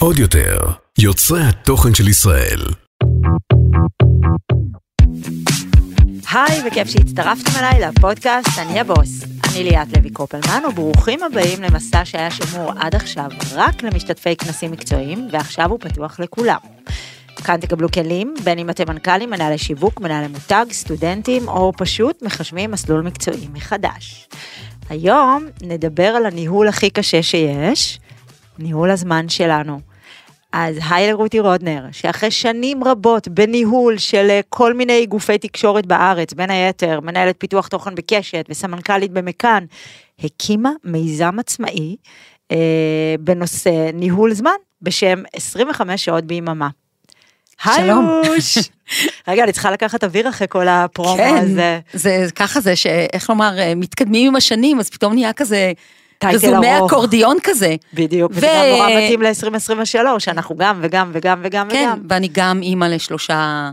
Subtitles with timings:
[0.00, 0.58] עוד יותר,
[0.98, 2.60] יוצרי התוכן של ישראל.
[6.32, 9.24] היי, וכיף שהצטרפתם אליי לפודקאסט אני הבוס.
[9.52, 15.28] אני ליאת לוי קופלמן, וברוכים הבאים למסע שהיה שמור עד עכשיו רק למשתתפי כנסים מקצועיים,
[15.32, 16.58] ועכשיו הוא פתוח לכולם.
[17.44, 22.70] כאן תקבלו כלים, בין אם אתם מנכ"לים, מנהלי שיווק, מנהלי מותג, סטודנטים, או פשוט מחשבים
[22.70, 24.28] מסלול מקצועי מחדש.
[24.88, 27.98] היום נדבר על הניהול הכי קשה שיש,
[28.58, 29.80] ניהול הזמן שלנו.
[30.52, 36.32] אז היי לרותי רודנר, שאחרי שנים רבות בניהול של אה, כל מיני גופי תקשורת בארץ,
[36.32, 39.64] בין היתר מנהלת פיתוח תוכן בקשת וסמנכ"לית במכאן,
[40.24, 41.96] הקימה מיזם עצמאי
[42.52, 46.68] אה, בנושא ניהול זמן בשם 25 שעות ביממה.
[47.64, 48.58] היוש!
[49.28, 51.80] רגע, אני צריכה לקחת אוויר אחרי כל הפרומו כן, הזה.
[51.92, 55.72] זה ככה זה שאיך לומר, אה, מתקדמים עם השנים, אז פתאום נהיה כזה,
[56.24, 56.78] רזומי.
[56.86, 57.76] אקורדיון כזה.
[57.94, 62.06] בדיוק, וזה ו- גם נורא מתאים ל-2023, אנחנו גם וגם וגם וגם כן, וגם.
[62.08, 63.70] ואני גם אימא לשלושה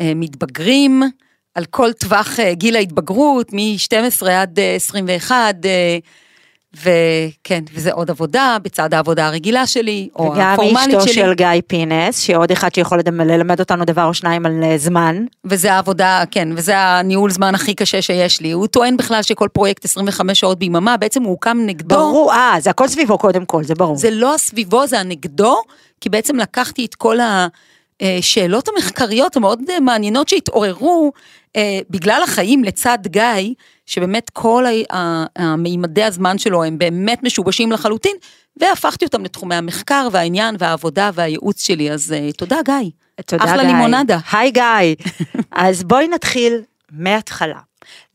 [0.00, 1.02] אה, מתבגרים,
[1.54, 5.98] על כל טווח אה, גיל ההתבגרות, מ-12 עד אה, 21, אה,
[6.76, 11.12] וכן, וזה עוד עבודה, בצד העבודה הרגילה שלי, או וגם הפורמלית אשתו שלי.
[11.12, 15.24] של גיא פינס, שעוד אחד שיכול ללמד אותנו דבר או שניים על אה, זמן.
[15.44, 18.50] וזה העבודה, כן, וזה הניהול זמן הכי קשה שיש לי.
[18.50, 21.96] הוא טוען בכלל שכל פרויקט 25 שעות ביממה, בעצם הוא הוקם נגדו.
[21.96, 23.96] ברור, אה, זה הכל סביבו קודם כל, זה ברור.
[23.96, 25.62] זה לא הסביבו, זה הנגדו,
[26.00, 27.18] כי בעצם לקחתי את כל
[28.00, 31.12] השאלות המחקריות המאוד מעניינות שהתעוררו
[31.56, 33.54] אה, בגלל החיים לצד גיא,
[33.86, 34.64] שבאמת כל
[35.36, 38.16] המימדי הזמן שלו הם באמת משובשים לחלוטין,
[38.56, 42.90] והפכתי אותם לתחומי המחקר והעניין והעבודה והייעוץ שלי, אז אה, תודה גיא.
[43.26, 43.72] תודה, אחלה גיא.
[43.72, 44.18] לימונדה.
[44.32, 44.94] היי גיא.
[45.52, 47.58] אז בואי נתחיל מההתחלה.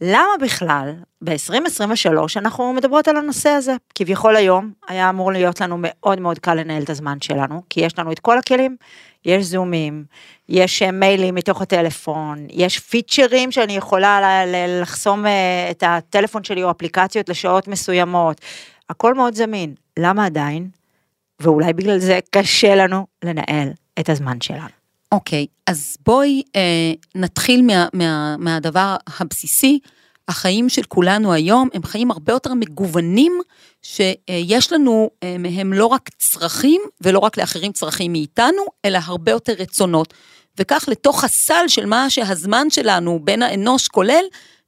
[0.01, 3.75] למה בכלל ב-2023 אנחנו מדברות על הנושא הזה?
[3.95, 7.99] כביכול היום היה אמור להיות לנו מאוד מאוד קל לנהל את הזמן שלנו, כי יש
[7.99, 8.75] לנו את כל הכלים,
[9.25, 10.05] יש זומים,
[10.49, 14.43] יש אה, מיילים מתוך הטלפון, יש פיצ'רים שאני יכולה
[14.81, 18.41] לחסום אה, את הטלפון שלי או אפליקציות לשעות מסוימות,
[18.89, 19.73] הכל מאוד זמין.
[19.99, 20.69] למה עדיין?
[21.39, 24.67] ואולי בגלל זה קשה לנו לנהל את הזמן שלנו.
[25.11, 29.79] אוקיי, אז בואי אה, נתחיל מה, מה, מהדבר הבסיסי.
[30.27, 33.39] החיים של כולנו היום הם חיים הרבה יותר מגוונים,
[33.81, 39.53] שיש לנו אה, מהם לא רק צרכים, ולא רק לאחרים צרכים מאיתנו, אלא הרבה יותר
[39.59, 40.13] רצונות.
[40.59, 44.23] וכך לתוך הסל של מה שהזמן שלנו בין האנוש כולל,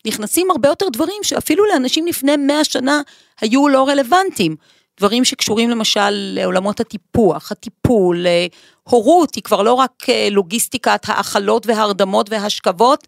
[0.07, 3.01] נכנסים הרבה יותר דברים שאפילו לאנשים לפני 100 שנה
[3.41, 4.55] היו לא רלוונטיים.
[4.99, 8.45] דברים שקשורים למשל לעולמות הטיפוח, הטיפול, אה,
[8.83, 13.07] הורות היא כבר לא רק אה, לוגיסטיקת האכלות וההרדמות והשכבות,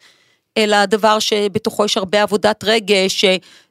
[0.59, 3.25] אלא דבר שבתוכו יש הרבה עבודת רגש,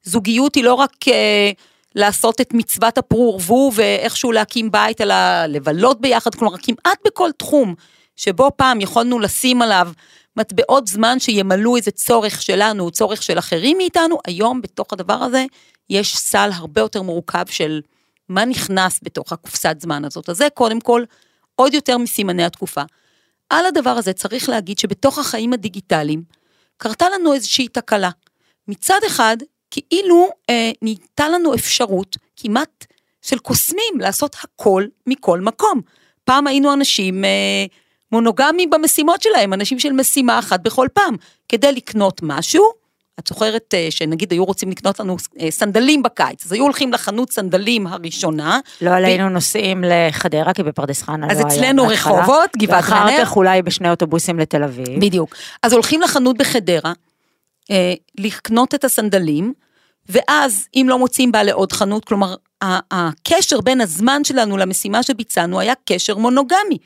[0.04, 1.50] זוגיות היא לא רק אה,
[1.94, 5.14] לעשות את מצוות הפרו ורבו ואיכשהו להקים בית, אלא
[5.48, 7.74] לבלות ביחד, כלומר כמעט בכל תחום
[8.16, 9.88] שבו פעם יכולנו לשים עליו
[10.36, 15.44] מטבעות זמן שימלאו איזה צורך שלנו, צורך של אחרים מאיתנו, היום בתוך הדבר הזה
[15.90, 17.80] יש סל הרבה יותר מורכב של
[18.28, 20.28] מה נכנס בתוך הקופסת זמן הזאת.
[20.28, 21.04] אז זה קודם כל
[21.54, 22.82] עוד יותר מסימני התקופה.
[23.50, 26.22] על הדבר הזה צריך להגיד שבתוך החיים הדיגיטליים
[26.78, 28.10] קרתה לנו איזושהי תקלה.
[28.68, 29.36] מצד אחד,
[29.70, 32.86] כאילו אה, ניתנה לנו אפשרות כמעט
[33.22, 35.80] של קוסמים לעשות הכל מכל מקום.
[36.24, 37.64] פעם היינו אנשים אה,
[38.12, 41.16] מונוגמיים במשימות שלהם, אנשים של משימה אחת בכל פעם.
[41.48, 42.64] כדי לקנות משהו,
[43.18, 47.32] את זוכרת אה, שנגיד היו רוצים לקנות לנו אה, סנדלים בקיץ, אז היו הולכים לחנות
[47.32, 48.60] סנדלים הראשונה.
[48.80, 51.46] לא עלינו נוסעים לחדרה, כי בפרדס חנה לא אז היה.
[51.46, 52.20] אצלנו בהתחלה.
[52.20, 53.24] רחובות, גבעת ואחר רנר.
[53.24, 55.00] כך אולי בשני אוטובוסים לתל אביב.
[55.00, 55.34] בדיוק.
[55.62, 56.92] אז הולכים לחנות בחדרה,
[57.70, 59.52] אה, לקנות את הסנדלים,
[60.08, 62.34] ואז אם לא מוצאים בה לעוד חנות, כלומר,
[62.90, 66.78] הקשר בין הזמן שלנו למשימה שביצענו היה קשר מונוגמי.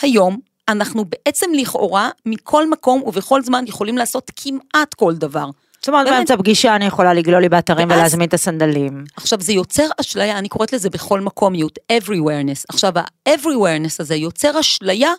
[0.00, 0.38] היום
[0.68, 5.46] אנחנו בעצם לכאורה מכל מקום ובכל זמן יכולים לעשות כמעט כל דבר.
[5.82, 6.08] זאת אומרת.
[6.08, 9.04] באמצע פגישה אני יכולה לגלול לי באתרים ואז- ולהזמין את הסנדלים.
[9.16, 12.64] עכשיו זה יוצר אשליה, אני קוראת לזה בכל מקומיות, everywhereness.
[12.68, 15.12] עכשיו ה-everywhereness הזה יוצר אשליה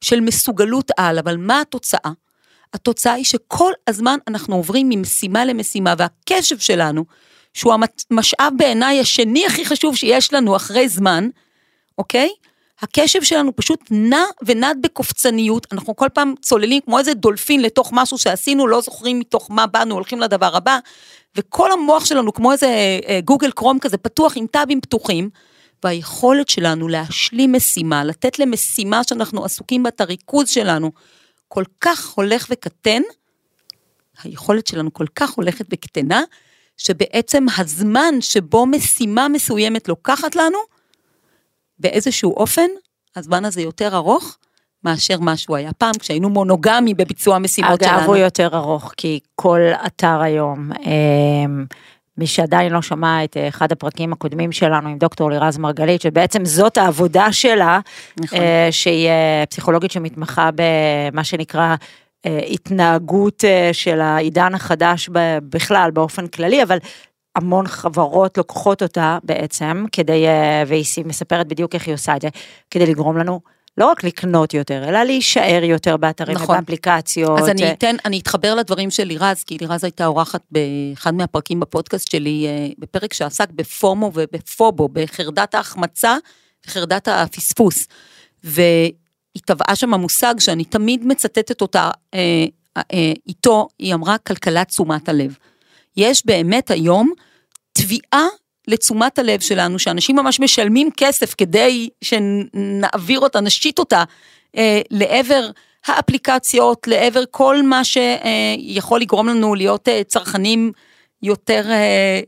[0.00, 2.10] של מסוגלות על, אבל מה התוצאה?
[2.74, 7.04] התוצאה היא שכל הזמן אנחנו עוברים ממשימה למשימה, והקשב שלנו,
[7.54, 7.74] שהוא
[8.10, 11.28] המשאב בעיניי השני הכי חשוב שיש לנו אחרי זמן,
[11.98, 12.28] אוקיי?
[12.82, 18.18] הקשב שלנו פשוט נע ונד בקופצניות, אנחנו כל פעם צוללים כמו איזה דולפין לתוך משהו
[18.18, 20.78] שעשינו, לא זוכרים מתוך מה באנו, הולכים לדבר הבא,
[21.36, 22.66] וכל המוח שלנו כמו איזה
[23.08, 25.30] אה, גוגל קרום כזה פתוח עם טאבים פתוחים,
[25.84, 30.92] והיכולת שלנו להשלים משימה, לתת למשימה שאנחנו עסוקים בה את הריכוז שלנו,
[31.48, 33.02] כל כך הולך וקטן,
[34.22, 36.22] היכולת שלנו כל כך הולכת וקטנה,
[36.76, 40.58] שבעצם הזמן שבו משימה מסוימת לוקחת לנו,
[41.80, 42.66] באיזשהו אופן,
[43.16, 44.38] הזמן הזה יותר ארוך
[44.84, 47.98] מאשר מה שהוא היה פעם, כשהיינו מונוגמי בביצוע המשימות שלנו.
[47.98, 51.64] אגב, הוא יותר ארוך, כי כל אתר היום, אמ,
[52.18, 56.78] מי שעדיין לא שמע את אחד הפרקים הקודמים שלנו עם דוקטור לירז מרגלית, שבעצם זאת
[56.78, 57.80] העבודה שלה,
[58.20, 58.38] נכון.
[58.38, 61.74] אה, שהיא אה, פסיכולוגית שמתמחה במה שנקרא
[62.26, 65.08] אה, התנהגות של העידן החדש
[65.42, 66.78] בכלל, באופן כללי, אבל
[67.36, 70.24] המון חברות לוקחות אותה בעצם, כדי,
[70.66, 72.28] והיא מספרת בדיוק איך היא עושה את זה,
[72.70, 73.40] כדי לגרום לנו
[73.78, 76.56] לא רק לקנות יותר, אלא להישאר יותר באתרים נכון.
[76.56, 77.38] ובאפליקציות.
[77.38, 82.10] אז אני אתן, אני אתחבר לדברים של לירז, כי לירז הייתה אורחת באחד מהפרקים בפודקאסט
[82.10, 86.16] שלי, אה, בפרק שעסק בפומו ובפובו, בחרדת ההחמצה
[86.66, 87.86] וחרדת הפספוס.
[88.44, 88.92] והיא
[89.46, 92.44] טבעה שם המושג שאני תמיד מצטטת אותה אה,
[92.76, 95.36] אה, איתו, היא אמרה כלכלת תשומת הלב.
[95.96, 97.12] יש באמת היום
[97.72, 98.26] תביעה
[98.68, 104.04] לתשומת הלב שלנו, שאנשים ממש משלמים כסף כדי שנעביר אותה, נשית אותה
[104.56, 105.50] אה, לעבר
[105.86, 110.72] האפליקציות, לעבר כל מה שיכול לגרום לנו להיות אה, צרכנים.
[111.22, 112.20] יותר, אה,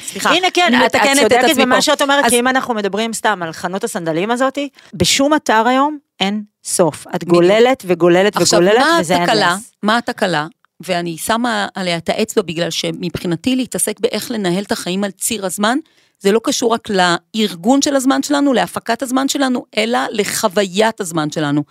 [0.00, 2.30] סליחה, הנה כן, את, את צודקת במה שאת אומרת, אז...
[2.30, 7.06] כי אם אנחנו מדברים סתם על חנות הסנדלים הזאתי, בשום אתר היום אין סוף.
[7.14, 9.72] את גוללת וגוללת וגוללת, וזה אין לס.
[9.82, 10.46] מה התקלה?
[10.80, 15.78] ואני שמה עליה את האצבע בגלל שמבחינתי להתעסק באיך לנהל את החיים על ציר הזמן,
[16.18, 21.62] זה לא קשור רק לארגון של הזמן שלנו, להפקת הזמן שלנו, אלא לחוויית הזמן שלנו.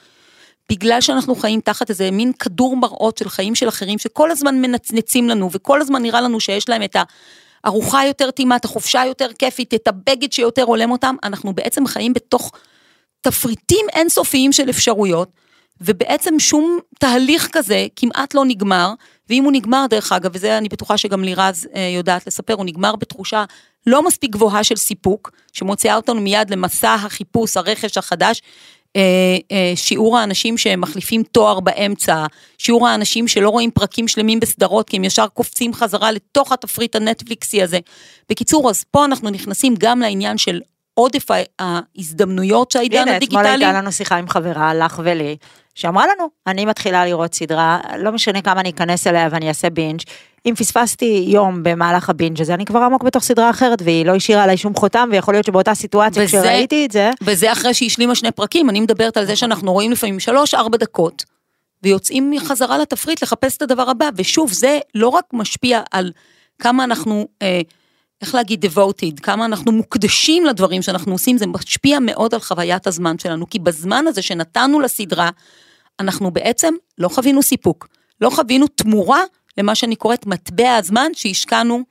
[0.69, 5.29] בגלל שאנחנו חיים תחת איזה מין כדור מראות של חיים של אחרים, שכל הזמן מנצנצים
[5.29, 6.95] לנו, וכל הזמן נראה לנו שיש להם את
[7.63, 12.13] הארוחה יותר טעימה, את החופשה היותר כיפית, את הבגד שיותר הולם אותם, אנחנו בעצם חיים
[12.13, 12.51] בתוך
[13.21, 15.44] תפריטים אינסופיים של אפשרויות.
[15.81, 18.93] ובעצם שום תהליך כזה כמעט לא נגמר,
[19.29, 22.95] ואם הוא נגמר דרך אגב, וזה אני בטוחה שגם לירז אה, יודעת לספר, הוא נגמר
[22.95, 23.45] בתחושה
[23.87, 28.41] לא מספיק גבוהה של סיפוק, שמוציאה אותנו מיד למסע החיפוש, הרכש החדש,
[28.95, 29.01] אה,
[29.51, 32.25] אה, שיעור האנשים שמחליפים תואר באמצע,
[32.57, 37.63] שיעור האנשים שלא רואים פרקים שלמים בסדרות כי הם ישר קופצים חזרה לתוך התפריט הנטפליקסי
[37.63, 37.79] הזה.
[38.29, 40.61] בקיצור, אז פה אנחנו נכנסים גם לעניין של
[40.95, 41.27] עודף
[41.59, 43.39] ההזדמנויות שהעידן הדיגיטלי...
[43.39, 45.37] הנה, אתמול הייתה לנו שיחה עם חברה, לך ולי,
[45.75, 49.99] שאמרה לנו, אני מתחילה לראות סדרה, לא משנה כמה אני אכנס אליה ואני אעשה בינג',
[50.45, 54.43] אם פספסתי יום במהלך הבינג' הזה, אני כבר עמוק בתוך סדרה אחרת, והיא לא השאירה
[54.43, 57.11] עליי שום חותם, ויכול להיות שבאותה סיטואציה, וזה, כשראיתי את זה...
[57.21, 61.23] וזה אחרי שהיא השלימה שני פרקים, אני מדברת על זה שאנחנו רואים לפעמים שלוש-ארבע דקות,
[61.83, 66.11] ויוצאים מחזרה לתפריט לחפש את הדבר הבא, ושוב, זה לא רק משפיע על
[66.59, 67.27] כמה אנחנו...
[67.41, 67.61] אה,
[68.25, 73.19] איך להגיד devoted, כמה אנחנו מוקדשים לדברים שאנחנו עושים, זה משפיע מאוד על חוויית הזמן
[73.19, 75.29] שלנו, כי בזמן הזה שנתנו לסדרה,
[75.99, 77.87] אנחנו בעצם לא חווינו סיפוק,
[78.21, 79.21] לא חווינו תמורה
[79.57, 81.83] למה שאני קוראת מטבע הזמן שהשקענו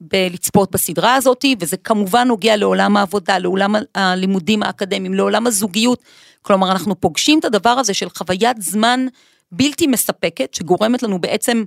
[0.00, 6.02] בלצפות בסדרה הזאתי, וזה כמובן נוגע לעולם העבודה, לעולם הלימודים האקדמיים, לעולם הזוגיות.
[6.42, 9.06] כלומר, אנחנו פוגשים את הדבר הזה של חוויית זמן
[9.52, 11.64] בלתי מספקת, שגורמת לנו בעצם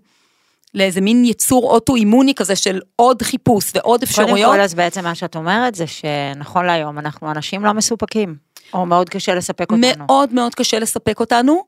[0.75, 4.45] לאיזה מין יצור אוטו-אימוני כזה של עוד חיפוש ועוד אפשרויות.
[4.45, 8.36] קודם כל, אז בעצם מה שאת אומרת זה שנכון להיום אנחנו אנשים לא מסופקים,
[8.74, 9.88] או מאוד קשה לספק אותנו.
[9.98, 11.63] מאוד מאוד קשה לספק אותנו,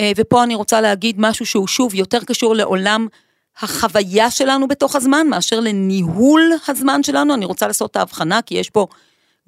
[0.00, 3.06] אה, ופה אני רוצה להגיד משהו שהוא שוב יותר קשור לעולם
[3.60, 8.70] החוויה שלנו בתוך הזמן, מאשר לניהול הזמן שלנו, אני רוצה לעשות את ההבחנה, כי יש
[8.70, 8.86] פה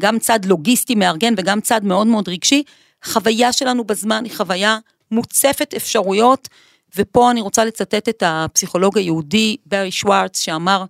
[0.02, 2.62] גם צד לוגיסטי מארגן וגם צד מאוד מאוד רגשי.
[3.04, 4.78] חוויה שלנו בזמן היא חוויה
[5.10, 6.48] מוצפת אפשרויות.
[6.96, 10.84] ופה אני רוצה לצטט את הפסיכולוג היהודי ברי שוורץ שאמר,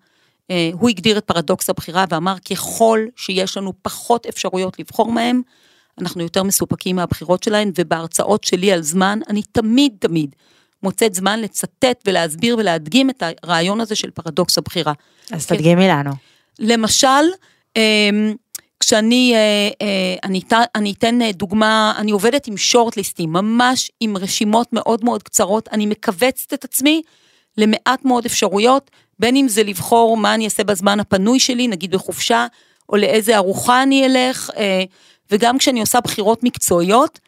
[0.51, 5.43] אה, הוא הגדיר את פרדוקס הבחירה ואמר ככל שיש לנו פחות אפשרויות לבחור מהם,
[5.99, 10.35] אנחנו יותר מסופקים מהבחירות שלהן, ובהרצאות שלי על זמן, אני תמיד תמיד
[10.83, 14.93] מוצאת זמן לצטט ולהסביר ולהדגים את הרעיון הזה של פרדוקס הבחירה.
[15.31, 16.11] אז תדגימי לנו.
[16.59, 17.25] למשל,
[17.77, 18.35] אמ,
[18.83, 20.41] כשאני אה, אה, אני,
[20.75, 25.87] אני אתן אה, דוגמה, אני עובדת עם שורטליסטים, ממש עם רשימות מאוד מאוד קצרות, אני
[25.87, 27.03] מכווצת את עצמי
[27.59, 32.47] למעט מאוד אפשרויות, בין אם זה לבחור מה אני אעשה בזמן הפנוי שלי, נגיד בחופשה,
[32.89, 34.51] או לאיזה ארוחה אני אלך,
[35.31, 37.19] וגם כשאני עושה בחירות מקצועיות,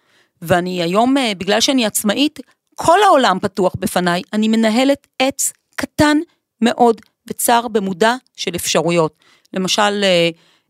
[0.42, 2.38] ואני היום, בגלל שאני עצמאית,
[2.74, 6.18] כל העולם פתוח בפניי, אני מנהלת עץ קטן
[6.60, 9.14] מאוד וצר במודע של אפשרויות.
[9.52, 10.04] למשל,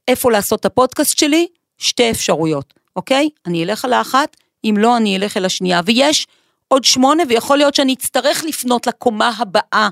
[0.08, 1.46] איפה לעשות את הפודקאסט שלי?
[1.78, 3.28] שתי אפשרויות, אוקיי?
[3.46, 5.80] אני אלך על האחת, אם לא, אני אלך אל השנייה.
[5.84, 6.26] ויש
[6.68, 9.88] עוד שמונה, ויכול להיות שאני אצטרך לפנות לקומה הבאה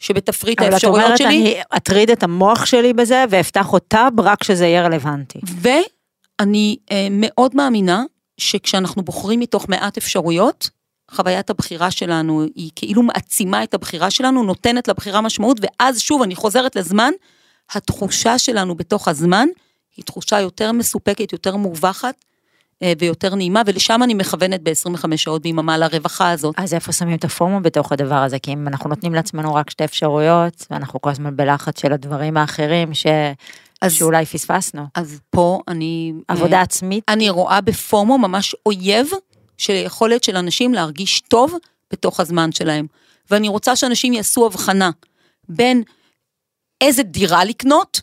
[0.00, 1.26] שבתפריט האפשרויות שלי.
[1.26, 5.38] אבל את אומרת, אני אטריד את המוח שלי בזה, ואפתח אותה רק כשזה יהיה רלוונטי.
[5.60, 8.04] ואני אה, מאוד מאמינה
[8.38, 10.70] שכשאנחנו בוחרים מתוך מעט אפשרויות,
[11.10, 16.34] חוויית הבחירה שלנו היא כאילו מעצימה את הבחירה שלנו, נותנת לבחירה משמעות, ואז שוב, אני
[16.34, 17.12] חוזרת לזמן,
[17.74, 19.48] התחושה שלנו בתוך הזמן
[19.96, 22.14] היא תחושה יותר מסופקת, יותר מורווחת
[22.82, 26.54] אה, ויותר נעימה, ולשם אני מכוונת ב-25 שעות ביממה לרווחה הזאת.
[26.58, 28.38] אז איפה שמים את הפומו בתוך הדבר הזה?
[28.38, 32.94] כי אם אנחנו נותנים לעצמנו רק שתי אפשרויות, ואנחנו כל הזמן בלחץ של הדברים האחרים
[32.94, 33.06] ש...
[33.82, 34.86] אז- שאולי פספסנו.
[34.94, 36.12] אז פה אני...
[36.28, 39.10] עבודה אה, עצמית, אני רואה בפומו ממש אויב
[39.58, 41.54] של היכולת של אנשים להרגיש טוב
[41.92, 42.86] בתוך הזמן שלהם.
[43.30, 44.90] ואני רוצה שאנשים יעשו הבחנה
[45.48, 45.82] בין
[46.82, 48.00] איזה דירה לקנות,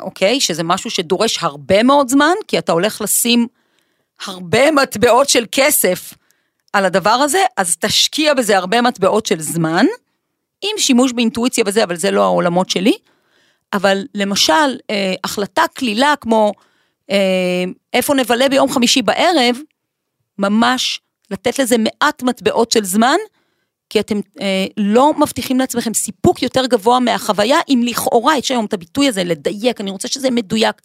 [0.00, 0.40] אוקיי?
[0.40, 3.46] שזה משהו שדורש הרבה מאוד זמן, כי אתה הולך לשים
[4.26, 6.14] הרבה מטבעות של כסף
[6.72, 9.86] על הדבר הזה, אז תשקיע בזה הרבה מטבעות של זמן,
[10.62, 12.98] עם שימוש באינטואיציה וזה, אבל זה לא העולמות שלי.
[13.72, 16.52] אבל למשל, אה, החלטה קלילה כמו
[17.10, 19.56] אה, איפה נבלה ביום חמישי בערב,
[20.38, 23.16] ממש לתת לזה מעט מטבעות של זמן,
[23.90, 28.72] כי אתם אה, לא מבטיחים לעצמכם סיפוק יותר גבוה מהחוויה, אם לכאורה, יש היום את
[28.72, 30.82] הביטוי הזה, לדייק, אני רוצה שזה מדויק.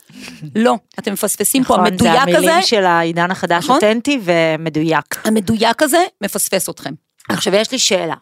[0.55, 3.75] לא, אתם מפספסים פה, נכון, זה המדויק הזה, המילים של העידן החדש, נכון?
[3.75, 5.21] אותנטי ומדויק.
[5.27, 6.93] המדויק הזה מפספס אתכם.
[7.29, 8.15] עכשיו יש לי שאלה,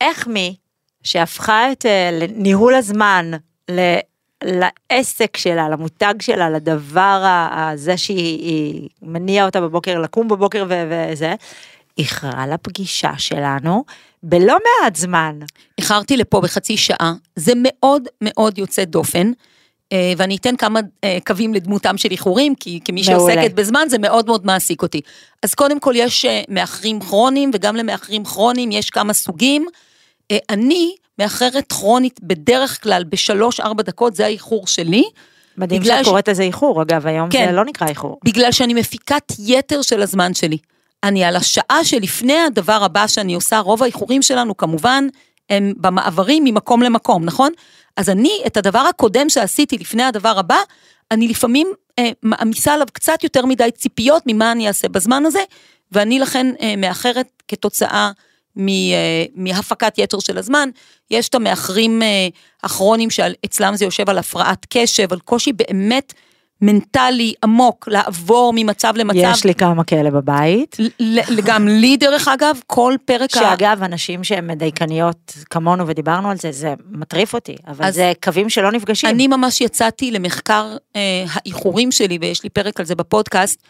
[0.00, 0.56] איך מי
[1.02, 3.30] שהפכה את אה, ניהול הזמן
[3.70, 3.98] ל-
[4.44, 11.34] לעסק שלה, למותג שלה, לדבר הזה שהיא היא מניעה אותה בבוקר, לקום בבוקר ו- וזה,
[11.98, 13.84] איחרה לפגישה שלנו
[14.22, 15.38] בלא מעט זמן.
[15.78, 19.32] איחרתי לפה בחצי שעה, זה מאוד מאוד יוצא דופן.
[19.92, 23.34] אה, ואני אתן כמה אה, קווים לדמותם של איחורים, כי כמי מעולה.
[23.34, 25.00] שעוסקת בזמן זה מאוד מאוד מעסיק אותי.
[25.42, 29.66] אז קודם כל יש אה, מאחרים כרוניים, וגם למאחרים כרוניים יש כמה סוגים.
[30.50, 35.04] אני מאחרת כרונית בדרך כלל בשלוש-ארבע דקות, זה האיחור שלי.
[35.56, 37.46] מדהים שאת ש- קוראת לזה איחור, אגב, היום כן.
[37.46, 38.18] זה לא נקרא איחור.
[38.24, 40.58] בגלל שאני מפיקת יתר של הזמן שלי.
[41.04, 45.06] אני על השעה שלפני הדבר הבא שאני עושה, רוב האיחורים שלנו כמובן
[45.50, 47.52] הם במעברים ממקום למקום, נכון?
[47.96, 50.58] אז אני, את הדבר הקודם שעשיתי לפני הדבר הבא,
[51.10, 55.42] אני לפעמים אה, מעמיסה עליו קצת יותר מדי ציפיות ממה אני אעשה בזמן הזה,
[55.92, 58.10] ואני לכן אה, מאחרת כתוצאה
[58.56, 60.68] מ, אה, מהפקת יתר של הזמן.
[61.10, 62.28] יש את המאחרים אה,
[62.62, 66.12] הכרוניים שאצלם זה יושב על הפרעת קשב, על קושי באמת
[66.62, 69.18] מנטלי עמוק לעבור ממצב למצב.
[69.18, 70.76] יש לי כמה כאלה בבית.
[71.44, 73.40] גם לי דרך אגב, כל פרק ה...
[73.40, 78.72] שאגב, אנשים שהן מדייקניות כמונו ודיברנו על זה, זה מטריף אותי, אבל זה קווים שלא
[78.72, 79.10] נפגשים.
[79.10, 83.62] אני ממש יצאתי למחקר אה, האיחורים שלי, ויש לי פרק על זה בפודקאסט,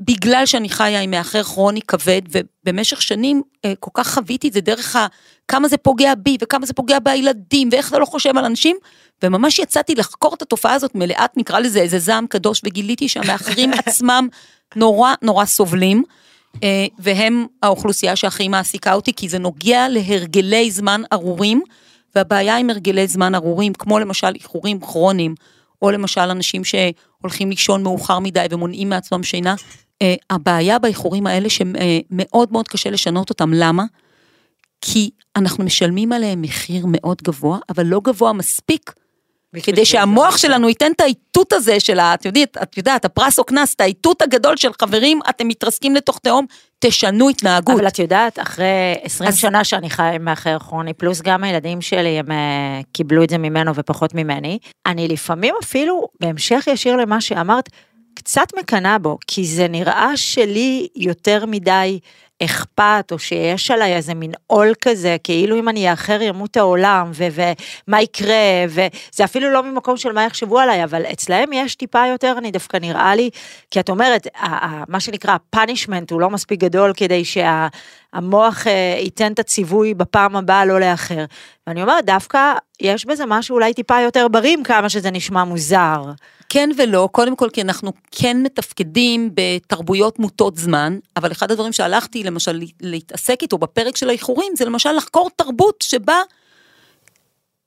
[0.00, 4.60] בגלל שאני חיה עם מאחר כרוני כבד, ובמשך שנים אה, כל כך חוויתי את זה
[4.60, 5.06] דרך ה...
[5.48, 8.76] כמה זה פוגע בי, וכמה זה פוגע בילדים, ואיך אתה לא חושב על אנשים,
[9.22, 14.28] וממש יצאתי לחקור את התופעה הזאת מלאת, נקרא לזה איזה זעם קדוש, וגיליתי שהמאחרים עצמם
[14.76, 16.02] נורא נורא סובלים.
[16.62, 21.62] אה, והם האוכלוסייה שהכי מעסיקה אותי, כי זה נוגע להרגלי זמן ארורים,
[22.14, 25.34] והבעיה עם הרגלי זמן ארורים, כמו למשל איחורים כרוניים,
[25.82, 29.54] או למשל אנשים שהולכים לישון מאוחר מדי ומונעים מעצמם שינה,
[30.02, 33.84] אה, הבעיה באיחורים האלה שמאוד מאוד קשה לשנות אותם, למה?
[34.80, 38.92] כי אנחנו משלמים עליהם מחיר מאוד גבוה, אבל לא גבוה מספיק,
[39.62, 42.14] כדי שהמוח שלנו ייתן את האיתות הזה של ה...
[42.14, 46.18] את יודעת, את יודעת, הפרס או קנס, את האיתות הגדול של חברים, אתם מתרסקים לתוך
[46.18, 46.46] תהום,
[46.78, 47.74] תשנו התנהגות.
[47.78, 51.80] אבל את יודעת, אחרי 20 אז- שנה שאני חיה עם מאחר כרוני, פלוס גם הילדים
[51.80, 57.20] שלי, הם אה, קיבלו את זה ממנו ופחות ממני, אני לפעמים אפילו, בהמשך ישיר למה
[57.20, 57.68] שאמרת,
[58.14, 61.98] קצת מקנאה בו, כי זה נראה שלי יותר מדי
[62.42, 68.02] אכפת, או שיש עליי איזה מין עול כזה, כאילו אם אני אאחר ימות העולם, ומה
[68.02, 72.50] יקרה, וזה אפילו לא ממקום של מה יחשבו עליי, אבל אצלהם יש טיפה יותר, אני
[72.50, 73.30] דווקא נראה לי,
[73.70, 74.26] כי את אומרת,
[74.88, 80.64] מה שנקרא פאנישמנט הוא לא מספיק גדול כדי שהמוח אה, ייתן את הציווי בפעם הבאה
[80.64, 81.24] לא לאחר.
[81.66, 86.02] ואני אומרת, דווקא יש בזה משהו אולי טיפה יותר בריא, כמה שזה נשמע מוזר.
[86.48, 92.22] כן ולא, קודם כל כי אנחנו כן מתפקדים בתרבויות מוטות זמן, אבל אחד הדברים שהלכתי
[92.22, 96.22] למשל להתעסק איתו בפרק של האיחורים, זה למשל לחקור תרבות שבה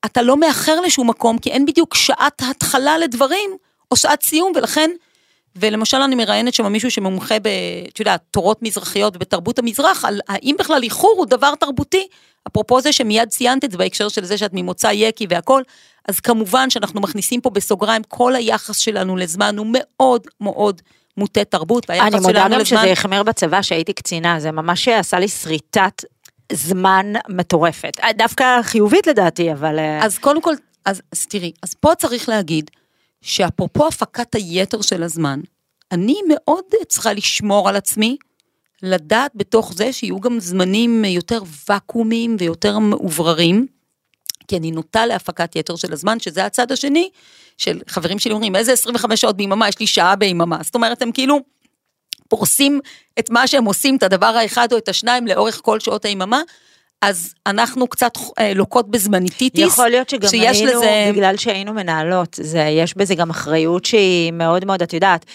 [0.06, 3.50] אתה לא מאחר לשום מקום, כי אין בדיוק שעת התחלה לדברים,
[3.92, 4.90] או שעת סיום, ולכן,
[5.56, 7.48] ולמשל אני מראיינת שם מישהו שמומחה ב,
[7.88, 12.08] את יודעת, תורות מזרחיות ובתרבות המזרח, על האם בכלל איחור הוא דבר תרבותי,
[12.52, 15.62] אפרופו זה שמיד ציינת את זה בהקשר של זה שאת ממוצא יקי והכל,
[16.08, 20.82] אז כמובן שאנחנו מכניסים פה בסוגריים, כל היחס שלנו לזמן הוא מאוד מאוד
[21.18, 22.82] מוטה תרבות, והיחס אני מודה שלנו גם לזמן...
[22.82, 26.04] שזה החמיר בצבא, שהייתי קצינה, זה ממש עשה לי שריטת
[26.52, 28.00] זמן מטורפת.
[28.18, 29.80] דווקא חיובית לדעתי, אבל...
[29.80, 30.54] אה, אז קודם כל,
[30.86, 32.72] אז, אז תראי, אז פה צריך להגיד,
[33.22, 35.40] שאפרופו הפקת היתר של הזמן,
[35.92, 38.18] אני מאוד צריכה לשמור על עצמי,
[38.84, 43.68] לדעת בתוך זה שיהיו גם זמנים יותר ואקומים ויותר מאובררים,
[44.48, 47.10] כי אני נוטה להפקת יתר של הזמן, שזה הצד השני,
[47.58, 50.58] של חברים שלי אומרים, איזה 25 שעות ביממה, יש לי שעה ביממה.
[50.64, 51.40] זאת אומרת, הם כאילו
[52.28, 52.80] פורסים
[53.20, 56.42] את מה שהם עושים, את הדבר האחד או את השניים לאורך כל שעות היממה.
[57.02, 61.10] אז אנחנו קצת אה, לוקות בזמניטיטיס, יכול להיות שגם היינו, לזה...
[61.14, 65.26] בגלל שהיינו מנהלות, זה, יש בזה גם אחריות שהיא מאוד מאוד, את יודעת,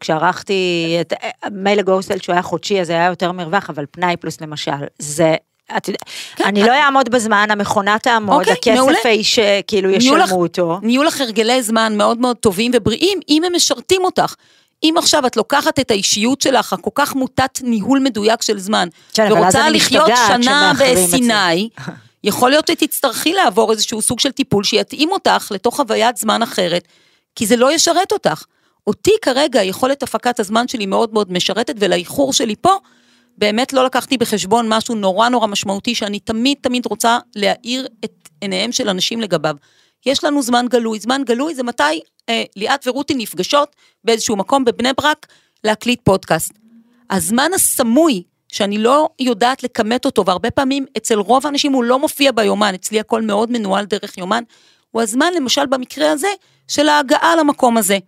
[0.00, 1.12] כשערכתי את
[1.52, 5.34] מילא גוסטל שהוא היה חודשי, אז היה יותר מרווח, אבל פנאי פלוס למשל, זה...
[5.76, 6.02] את יודעת,
[6.36, 8.92] כן, אני את- לא אעמוד בזמן, המכונה תעמוד, אוקיי, מעולה.
[8.92, 10.78] הכסף איש, כאילו נהיו ישלמו לך- אותו.
[10.82, 14.34] נהיו לך הרגלי זמן מאוד מאוד טובים ובריאים, אם הם משרתים אותך.
[14.82, 19.28] אם עכשיו את לוקחת את האישיות שלך, הכל כך מוטת ניהול מדויק של זמן, כן,
[19.32, 21.68] ורוצה לחיות שנה בסיני,
[22.24, 26.88] יכול להיות שתצטרכי לעבור איזשהו סוג של טיפול שיתאים אותך לתוך חוויית זמן אחרת,
[27.36, 28.44] כי זה לא ישרת אותך.
[28.86, 32.76] אותי כרגע, יכולת הפקת הזמן שלי מאוד מאוד משרתת, ולאיחור שלי פה,
[33.38, 38.72] באמת לא לקחתי בחשבון משהו נורא נורא משמעותי, שאני תמיד תמיד רוצה להאיר את עיניהם
[38.72, 39.56] של אנשים לגביו.
[40.06, 44.88] יש לנו זמן גלוי, זמן גלוי זה מתי אה, ליאת ורותי נפגשות באיזשהו מקום בבני
[44.96, 45.26] ברק
[45.64, 46.52] להקליט פודקאסט.
[47.10, 48.22] הזמן הסמוי,
[48.52, 53.00] שאני לא יודעת לכמת אותו, והרבה פעמים אצל רוב האנשים הוא לא מופיע ביומן, אצלי
[53.00, 54.42] הכל מאוד מנוהל דרך יומן,
[54.90, 56.28] הוא הזמן, למשל במקרה הזה,
[56.68, 57.98] של ההגעה למקום הזה.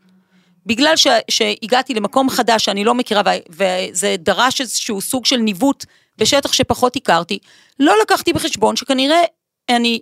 [0.67, 5.85] בגלל ש, שהגעתי למקום חדש שאני לא מכירה, ו- וזה דרש איזשהו סוג של ניווט
[6.19, 7.39] בשטח שפחות הכרתי,
[7.81, 9.23] לא לקחתי בחשבון שכנראה
[9.69, 10.01] אני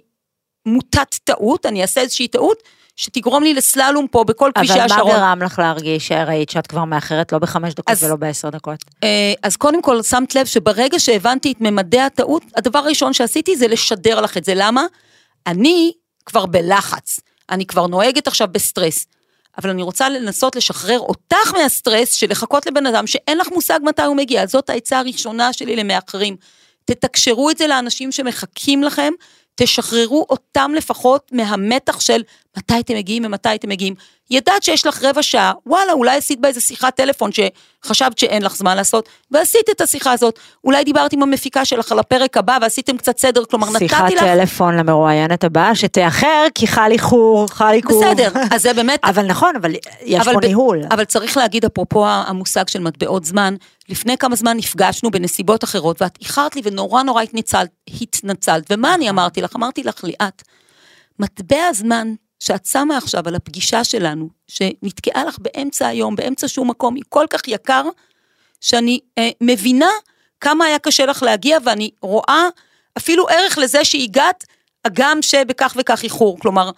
[0.67, 2.59] מוטת טעות, אני אעשה איזושהי טעות,
[2.97, 5.11] שתגרום לי לסללום פה בכל כבישי אבל מה השרון.
[5.17, 8.85] גרם לך להרגיש שראית שאת כבר מאחרת לא בחמש דקות אז- ולא בעשר דקות?
[9.05, 13.69] אה, אז קודם כל שמת לב שברגע שהבנתי את ממדי הטעות, הדבר הראשון שעשיתי זה
[13.69, 14.53] לשדר לך את זה.
[14.57, 14.85] למה?
[15.47, 15.93] אני
[16.27, 19.07] כבר בלחץ, אני כבר נוהגת עכשיו בסטרס,
[19.59, 24.03] אבל אני רוצה לנסות לשחרר אותך מהסטרס של לחכות לבן אדם שאין לך מושג מתי
[24.03, 24.47] הוא מגיע.
[24.47, 26.37] זאת העצה הראשונה שלי למאחרים.
[26.85, 29.13] תתקשרו את זה לאנשים שמחכים לכם,
[29.55, 32.23] תשחררו אותם לפחות מהמתח של
[32.57, 33.95] מתי אתם מגיעים ומתי אתם מגיעים.
[34.31, 38.57] ידעת שיש לך רבע שעה, וואלה, אולי עשית בה איזה שיחת טלפון שחשבת שאין לך
[38.57, 40.39] זמן לעשות, ועשית את השיחה הזאת.
[40.65, 44.21] אולי דיברת עם המפיקה שלך על הפרק הבא ועשיתם קצת סדר, כלומר נתתי שיחת לך...
[44.21, 48.05] טלפון למרואיינת הבאה, שתאחר כי חל איחור, חל עיכוב.
[48.05, 49.01] בסדר, אז זה באמת...
[49.05, 50.83] אבל נכון, אבל יש אבל פה ב- ניהול.
[50.91, 53.55] אבל צריך להגיד, אפרופו המושג של מטבעות זמן,
[53.89, 58.67] לפני כמה זמן נפגשנו בנסיבות אחרות, ואת איחרת לי ונורא נורא התנצלת, התנצלת.
[58.71, 59.57] ומה אני אמרתי לך?
[59.57, 60.43] אמרתי לך, ליאת,
[61.19, 66.95] מטבע הזמן שאת שמה עכשיו על הפגישה שלנו, שנתקעה לך באמצע היום, באמצע שום מקום,
[66.95, 67.83] היא כל כך יקר,
[68.61, 69.89] שאני אה, מבינה
[70.41, 72.49] כמה היה קשה לך להגיע, ואני רואה
[72.99, 74.45] אפילו ערך לזה שהגעת,
[74.85, 76.39] הגם שבכך וכך איחור.
[76.41, 76.71] כלומר,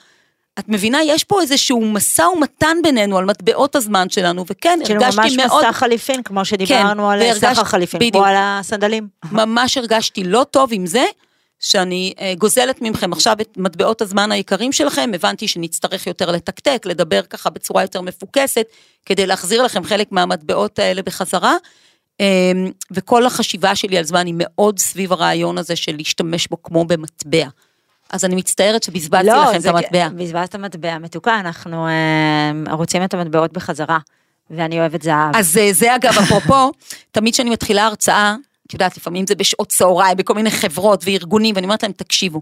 [0.59, 5.19] את מבינה, יש פה איזשהו משא ומתן בינינו על מטבעות הזמן שלנו, וכן, כאילו ממש
[5.19, 8.15] הרגשתי מאוד, מסע חליפין, כמו שדיברנו על והרגשת- סחר חליפין, בדיוק.
[8.15, 9.09] כמו על הסנדלים.
[9.33, 11.05] ממש הרגשתי לא טוב עם זה,
[11.61, 17.23] שאני אה, גוזלת מכם עכשיו את מטבעות הזמן היקרים שלכם, הבנתי שנצטרך יותר לתקתק, לדבר
[17.23, 18.67] ככה בצורה יותר מפוקסת,
[19.07, 21.55] כדי להחזיר לכם חלק מהמטבעות האלה בחזרה.
[22.21, 22.53] אה,
[22.91, 27.47] וכל החשיבה שלי על זמן היא מאוד סביב הרעיון הזה של להשתמש בו כמו במטבע.
[28.11, 30.09] אז אני מצטערת שבזבזתי לכם את לא, זה- המטבע.
[30.09, 33.99] בזבזת מטבע מתוקה, אנחנו אה, רוצים את המטבעות בחזרה,
[34.51, 35.37] ואני אוהבת זהב.
[35.37, 36.71] אז אה, זה אגב, אפרופו,
[37.13, 38.35] תמיד כשאני מתחילה הרצאה,
[38.67, 42.41] את יודעת, לפעמים זה בשעות צהריים, בכל מיני חברות וארגונים, ואני אומרת להם, תקשיבו,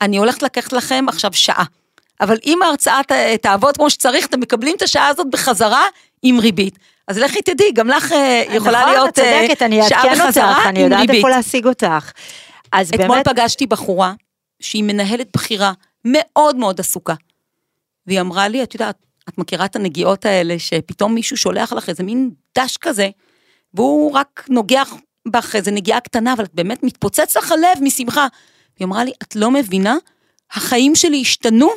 [0.00, 1.64] אני הולכת לקחת לכם עכשיו שעה,
[2.20, 5.84] אבל אם ההרצאה ת- תעבוד כמו שצריך, אתם מקבלים את השעה הזאת בחזרה
[6.22, 6.78] עם ריבית.
[7.08, 10.26] אז לכי תדעי, גם לך אה, יכולה נכון, להיות את צודקת, אה, אני שעה אעדכן
[10.26, 11.16] בחזרה אותך, אני עם יודעת ריבית.
[11.16, 12.12] איפה להשיג אותך.
[12.72, 14.12] אז אתמול באמת, פגשתי בחורה
[14.60, 15.72] שהיא מנהלת בכירה
[16.04, 17.14] מאוד מאוד עסוקה.
[18.06, 18.96] והיא אמרה לי, את יודעת,
[19.28, 23.08] את מכירה את הנגיעות האלה, שפתאום מישהו שולח לך איזה מין דש כזה,
[23.74, 24.94] והוא רק נוגח
[25.28, 28.26] בך איזה נגיעה קטנה, אבל את באמת מתפוצץ לך הלב משמחה.
[28.78, 29.96] והיא אמרה לי, את לא מבינה,
[30.52, 31.70] החיים שלי השתנו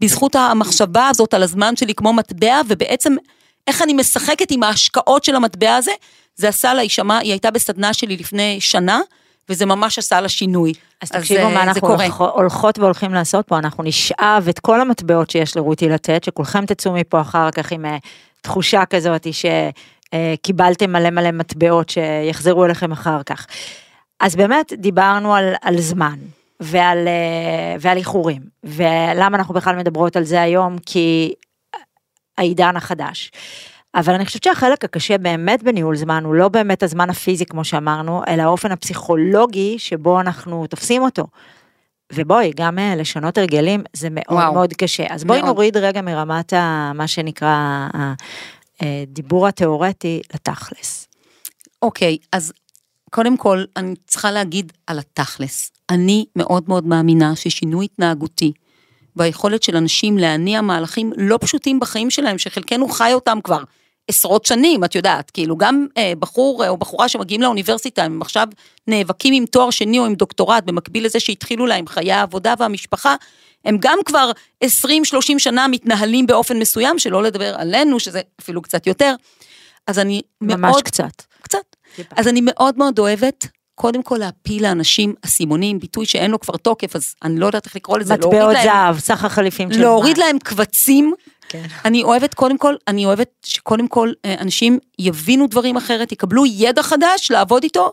[0.00, 3.16] בזכות המחשבה הזאת על הזמן שלי כמו מטבע, ובעצם
[3.66, 5.90] איך אני משחקת עם ההשקעות של המטבע הזה,
[6.36, 9.00] זה עשה לה, היא שמעה, היא הייתה בסדנה שלי לפני שנה,
[9.48, 10.72] וזה ממש עשה לה שינוי.
[11.02, 11.88] אז תקשיבו אה, מה אנחנו.
[11.96, 16.92] הולכ- הולכות והולכים לעשות פה, אנחנו נשאב את כל המטבעות שיש לרותי לתת, שכולכם תצאו
[16.92, 17.96] מפה אחר כך עם אה,
[18.40, 19.26] תחושה כזאת
[20.14, 23.46] שקיבלתם מלא מלא מטבעות שיחזרו אליכם אחר כך.
[24.20, 26.18] אז באמת דיברנו על, על זמן
[26.60, 30.76] ועל, אה, ועל איחורים, ולמה אנחנו בכלל מדברות על זה היום?
[30.86, 31.34] כי
[32.38, 33.30] העידן החדש.
[33.94, 38.22] אבל אני חושבת שהחלק הקשה באמת בניהול זמן הוא לא באמת הזמן הפיזי כמו שאמרנו,
[38.28, 41.26] אלא האופן הפסיכולוגי שבו אנחנו תופסים אותו.
[42.12, 44.52] ובואי, גם אה, לשנות הרגלים זה מאוד וואו.
[44.52, 45.04] מאוד קשה.
[45.10, 45.48] אז בואי מאוד.
[45.50, 47.86] נוריד רגע מרמת ה, מה שנקרא
[48.80, 51.08] הדיבור התיאורטי לתכלס.
[51.82, 52.52] אוקיי, אז
[53.10, 55.72] קודם כל, אני צריכה להגיד על התכלס.
[55.90, 58.52] אני מאוד מאוד מאמינה ששינוי התנהגותי
[59.16, 63.62] והיכולת של אנשים להניע מהלכים לא פשוטים בחיים שלהם, שחלקנו חי אותם כבר
[64.08, 68.48] עשרות שנים, את יודעת, כאילו גם אה, בחור אה, או בחורה שמגיעים לאוניברסיטה, הם עכשיו
[68.86, 73.14] נאבקים עם תואר שני או עם דוקטורט, במקביל לזה שהתחילו להם חיי העבודה והמשפחה,
[73.64, 74.30] הם גם כבר
[74.64, 74.68] 20-30
[75.38, 79.14] שנה מתנהלים באופן מסוים, שלא לדבר עלינו, שזה אפילו קצת יותר.
[79.86, 80.82] אז אני ממש מאוד...
[80.82, 81.22] קצת.
[81.42, 81.76] קצת.
[82.16, 83.46] אז אני מאוד מאוד אוהבת,
[83.78, 87.76] קודם כל להפיל לאנשים אסימונים, ביטוי שאין לו כבר תוקף, אז אני לא יודעת איך
[87.76, 90.18] לקרוא לזה, להוריד מטבעות להם, זהב, סחר חליפים של להוריד.
[90.18, 91.14] להם קבצים.
[91.48, 91.62] כן.
[91.84, 96.82] אני אוהבת קודם כל, אני אוהבת שקודם כל אה, אנשים יבינו דברים אחרת, יקבלו ידע
[96.82, 97.92] חדש לעבוד איתו,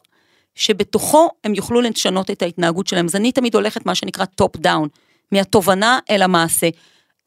[0.56, 3.06] שבתוכו הם יוכלו לשנות את ההתנהגות שלהם.
[3.06, 4.88] אז אני תמיד הולכת מה שנקרא top down,
[5.32, 6.70] מהתובנה אל המעשה.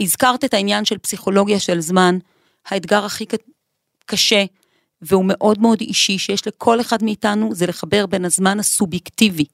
[0.00, 2.18] הזכרת את העניין של פסיכולוגיה של זמן,
[2.66, 3.26] האתגר הכי
[4.06, 4.44] קשה,
[5.02, 9.44] והוא מאוד מאוד אישי, שיש לכל אחד מאיתנו, זה לחבר בין הזמן הסובייקטיבי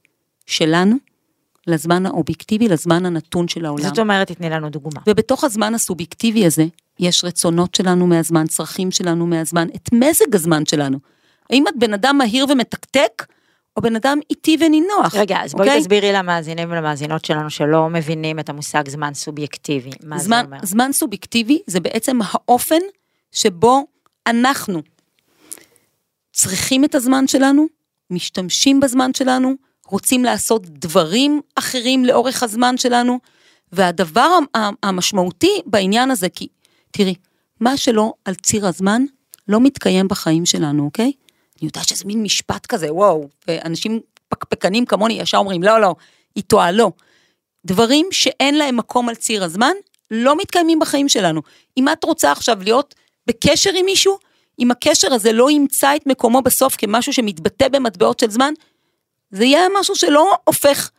[0.47, 0.97] שלנו,
[1.67, 3.85] לזמן האובייקטיבי, לזמן הנתון של העולם.
[3.85, 5.01] זאת אומרת, תתני לנו דוגמה.
[5.07, 6.67] ובתוך הזמן הסובייקטיבי הזה,
[7.01, 10.99] יש רצונות שלנו מהזמן, צרכים שלנו מהזמן, את מזג הזמן שלנו.
[11.51, 13.27] האם את בן אדם מהיר ומתקתק,
[13.77, 15.15] או בן אדם איטי ונינוח?
[15.15, 15.81] רגע, אז בואי אוקיי?
[15.81, 19.91] תסבירי למאזינים ולמאזינות שלנו שלא מבינים את המושג זמן סובייקטיבי.
[20.05, 20.59] מה זה זמן, אומר?
[20.63, 22.81] זמן סובייקטיבי זה בעצם האופן
[23.33, 23.87] שבו
[24.27, 24.83] אנחנו
[26.35, 27.67] צריכים את הזמן שלנו,
[28.11, 29.55] משתמשים בזמן שלנו,
[29.87, 33.19] רוצים לעשות דברים אחרים לאורך הזמן שלנו,
[33.73, 34.39] והדבר
[34.83, 36.49] המשמעותי בעניין הזה, כי
[36.91, 37.15] תראי,
[37.61, 39.05] מה שלא על ציר הזמן,
[39.49, 41.05] לא מתקיים בחיים שלנו, אוקיי?
[41.05, 45.95] אני יודעת שזה מין משפט כזה, וואו, ואנשים פקפקנים כמוני ישר אומרים, לא, לא,
[46.37, 46.91] איתו הלא.
[47.65, 49.73] דברים שאין להם מקום על ציר הזמן,
[50.11, 51.43] לא מתקיימים בחיים שלנו.
[51.77, 52.95] אם את רוצה עכשיו להיות
[53.27, 54.19] בקשר עם מישהו,
[54.59, 58.55] אם הקשר הזה לא ימצא את מקומו בסוף כמשהו שמתבטא במטבעות של זמן,
[59.31, 60.91] זה יהיה משהו שלא הופך,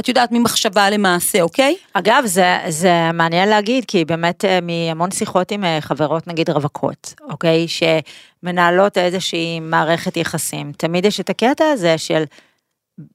[0.00, 1.76] את יודעת, ממחשבה למעשה, אוקיי?
[1.92, 7.14] אגב, זה, זה מעניין להגיד, כי באמת אה, מהמון שיחות עם אה, חברות, נגיד רווקות,
[7.30, 7.66] אוקיי?
[7.68, 12.24] שמנהלות איזושהי מערכת יחסים, תמיד יש את הקטע הזה של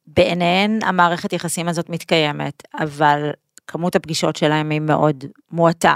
[0.07, 3.31] בעיניהן המערכת יחסים הזאת מתקיימת, אבל
[3.67, 5.95] כמות הפגישות שלהם היא מאוד מועטה.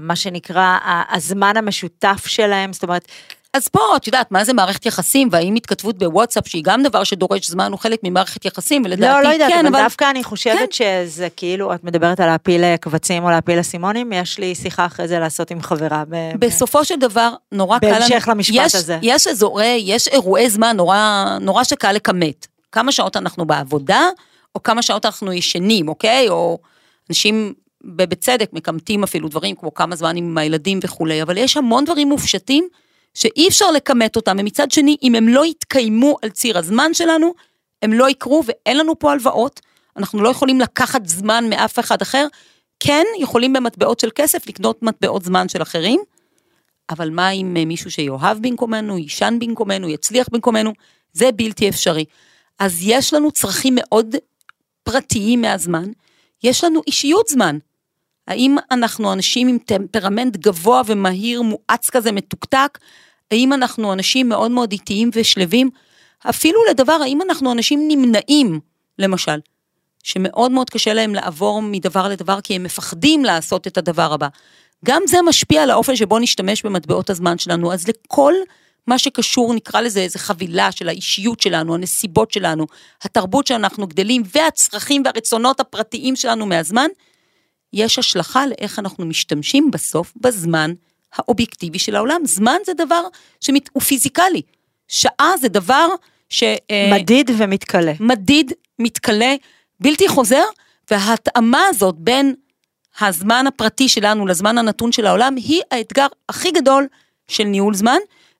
[0.00, 0.78] מה שנקרא,
[1.10, 3.08] הזמן המשותף שלהם, זאת אומרת,
[3.54, 7.50] אז פה, את יודעת, מה זה מערכת יחסים, והאם התכתבות בוואטסאפ, שהיא גם דבר שדורש
[7.50, 9.84] זמן, הוא חלק ממערכת יחסים, ולדעתי לא, לא יודעת, כן, אבל אבל...
[9.84, 14.38] דווקא אני חושבת שזה כאילו, את מדברת על להפיל אה, קבצים או להפיל אסימונים, יש
[14.38, 16.04] לי שיחה אחרי זה לעשות עם חברה.
[16.08, 17.90] ב- בסופו של דבר, נורא קל.
[17.90, 18.98] בהמשך למשפט יש, הזה.
[19.02, 22.46] יש אזורי, יש אירועי זמן נורא, נורא שקל לכמת.
[22.72, 24.02] כמה שעות אנחנו בעבודה,
[24.54, 26.28] או כמה שעות אנחנו ישנים, אוקיי?
[26.28, 26.58] או
[27.10, 32.08] אנשים בצדק מקמטים אפילו דברים כמו כמה זמן עם הילדים וכולי, אבל יש המון דברים
[32.08, 32.68] מופשטים
[33.14, 37.34] שאי אפשר לכמת אותם, ומצד שני, אם הם לא יתקיימו על ציר הזמן שלנו,
[37.82, 39.60] הם לא יקרו ואין לנו פה הלוואות,
[39.96, 42.26] אנחנו לא יכולים לקחת זמן מאף אחד אחר,
[42.80, 46.00] כן יכולים במטבעות של כסף לקנות מטבעות זמן של אחרים,
[46.90, 50.72] אבל מה עם אה, מישהו שיאהב במקומנו, יישן במקומנו, יצליח במקומנו,
[51.12, 52.04] זה בלתי אפשרי.
[52.58, 54.14] אז יש לנו צרכים מאוד
[54.82, 55.84] פרטיים מהזמן,
[56.42, 57.58] יש לנו אישיות זמן.
[58.28, 62.78] האם אנחנו אנשים עם טמפרמנט גבוה ומהיר, מואץ כזה, מתוקתק?
[63.30, 65.70] האם אנחנו אנשים מאוד מאוד איטיים ושלווים?
[66.30, 68.60] אפילו לדבר, האם אנחנו אנשים נמנעים,
[68.98, 69.40] למשל,
[70.04, 74.28] שמאוד מאוד קשה להם לעבור מדבר לדבר כי הם מפחדים לעשות את הדבר הבא.
[74.84, 78.32] גם זה משפיע על האופן שבו נשתמש במטבעות הזמן שלנו, אז לכל
[78.86, 82.66] מה שקשור, נקרא לזה איזה חבילה של האישיות שלנו, הנסיבות שלנו,
[83.02, 86.88] התרבות שאנחנו גדלים והצרכים והרצונות הפרטיים שלנו מהזמן,
[87.72, 90.72] יש השלכה לאיך אנחנו משתמשים בסוף בזמן
[91.14, 92.20] האובייקטיבי של העולם.
[92.24, 93.02] זמן זה דבר
[93.40, 93.68] שמת...
[93.72, 94.42] הוא פיזיקלי.
[94.88, 95.88] שעה זה דבר
[96.28, 96.42] ש...
[96.42, 97.92] אה, מדיד ומתכלה.
[98.00, 99.34] מדיד, מתכלה,
[99.80, 100.44] בלתי חוזר,
[100.90, 102.34] וההתאמה הזאת בין
[103.00, 106.86] הזמן הפרטי שלנו לזמן הנתון של העולם, היא האתגר הכי גדול
[107.28, 107.98] של ניהול זמן,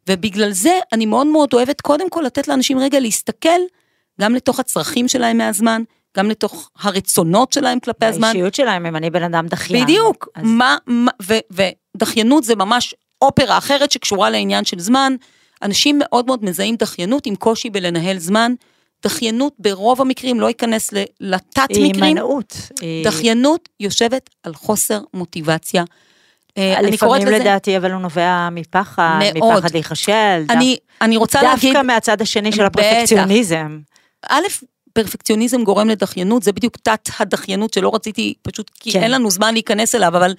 [0.08, 3.60] ובגלל זה אני מאוד מאוד אוהבת קודם כל לתת לאנשים רגע להסתכל
[4.20, 5.82] גם לתוך הצרכים שלהם מהזמן,
[6.16, 8.24] גם לתוך הרצונות שלהם כלפי הזמן.
[8.26, 9.84] האישיות שלהם, אם אני בן אדם דחיין.
[9.84, 11.34] בדיוק, אז- מה, מה, ו,
[11.94, 15.14] ודחיינות זה ממש אופרה אחרת שקשורה לעניין של זמן.
[15.62, 18.52] אנשים מאוד מאוד מזהים דחיינות עם קושי בלנהל זמן.
[19.02, 20.90] דחיינות ברוב המקרים, לא ייכנס
[21.20, 22.54] לתת היא מקרים, הימנעות.
[22.80, 25.84] היא- דחיינות יושבת על חוסר מוטיבציה.
[26.58, 29.58] אה, אני קוראת לפעמים לזה, לדעתי, אבל הוא נובע מפחד, מאוד.
[29.58, 30.44] מפחד להיכשל.
[30.50, 32.64] אני, אני רוצה להגיד, דווקא מהצד השני של.
[32.64, 33.78] הפרפקציוניזם.
[34.28, 34.42] א',
[34.98, 39.02] פרפקציוניזם גורם לדחיינות, זה בדיוק תת הדחיינות שלא רציתי, פשוט כי כן.
[39.02, 40.34] אין לנו זמן להיכנס אליו, אבל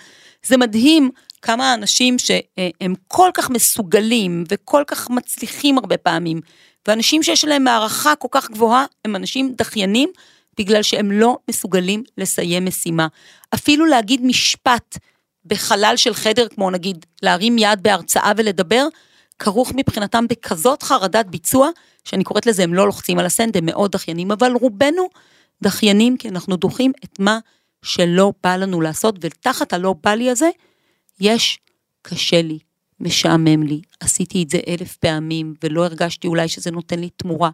[0.45, 1.09] זה מדהים
[1.41, 6.41] כמה אנשים שהם כל כך מסוגלים וכל כך מצליחים הרבה פעמים,
[6.87, 10.09] ואנשים שיש להם הערכה כל כך גבוהה, הם אנשים דחיינים,
[10.57, 13.07] בגלל שהם לא מסוגלים לסיים משימה.
[13.53, 14.97] אפילו להגיד משפט
[15.45, 18.87] בחלל של חדר, כמו נגיד להרים יד בהרצאה ולדבר,
[19.39, 21.69] כרוך מבחינתם בכזאת חרדת ביצוע,
[22.09, 25.09] שאני קוראת לזה, הם לא לוחצים על הסנד, הם מאוד דחיינים, אבל רובנו
[25.61, 27.39] דחיינים, כי אנחנו דוחים את מה
[27.81, 30.49] שלא בא לנו לעשות, ותחת הלא בא לי הזה,
[31.19, 31.59] יש
[32.01, 32.59] קשה לי,
[32.99, 37.49] משעמם לי, עשיתי את זה אלף פעמים, ולא הרגשתי אולי שזה נותן לי תמורה.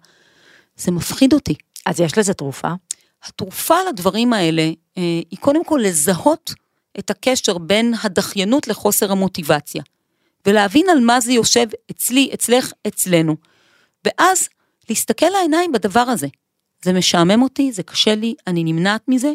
[0.78, 1.56] זה מפחיד אותי.
[1.86, 2.72] אז יש לזה תרופה?
[3.24, 6.54] התרופה לדברים האלה אה, היא קודם כל לזהות
[7.00, 9.84] את הקשר בין הדחיינות לחוסר המוטיבציה,
[10.46, 13.36] ולהבין על מה זה יושב אצלי, אצלך, אצלנו.
[14.06, 14.50] ואז
[14.90, 16.28] להסתכל לעיניים בדבר הזה.
[16.84, 19.32] זה משעמם אותי, זה קשה לי, אני נמנעת מזה,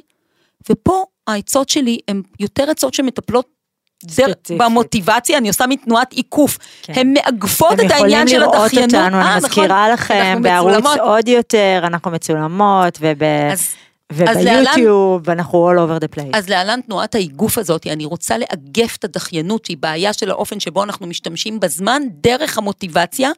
[0.70, 3.60] ופה העצות שלי הן יותר עצות שמטפלות
[4.04, 6.92] דרך, במוטיבציה, אני עושה מתנועת עיקוף, כן.
[6.96, 8.66] הן מאגפות את העניין של הדחיינות.
[8.66, 13.22] אתם יכולים לראות אותנו, אני אה, מזכירה נכון, לכם, בערוץ עוד יותר, אנחנו מצולמות, וב...
[13.52, 13.74] אז,
[14.12, 16.30] וביוטיוב, להלן, אנחנו all over the place.
[16.32, 20.84] אז להלן תנועת האיגוף הזאת, אני רוצה לאגף את הדחיינות, שהיא בעיה של האופן שבו
[20.84, 23.30] אנחנו משתמשים בזמן, דרך המוטיבציה,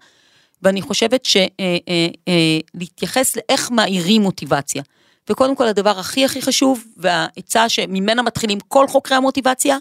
[0.63, 4.83] ואני חושבת שלהתייחס אה, אה, לאיך מאירים מוטיבציה.
[5.31, 9.79] וקודם כל הדבר הכי הכי חשוב, והעצה שממנה מתחילים כל חוקרי המוטיבציה,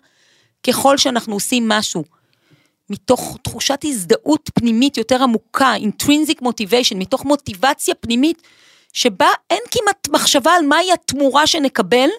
[0.68, 2.04] ככל שאנחנו עושים משהו
[2.90, 8.42] מתוך תחושת הזדהות פנימית יותר עמוקה, intrinsic motivation, מתוך מוטיבציה פנימית,
[8.94, 12.10] שבה אין כמעט מחשבה על מהי התמורה שנקבל,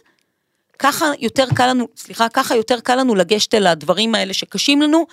[0.78, 5.06] ככה יותר קל לנו, סליחה, ככה יותר קל לנו לגשת אל הדברים האלה שקשים לנו.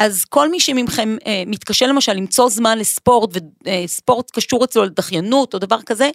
[0.00, 3.30] אז כל מי שמכם אה, מתקשה למשל למצוא זמן לספורט,
[3.66, 6.10] וספורט אה, קשור אצלו לדחיינות או דבר כזה,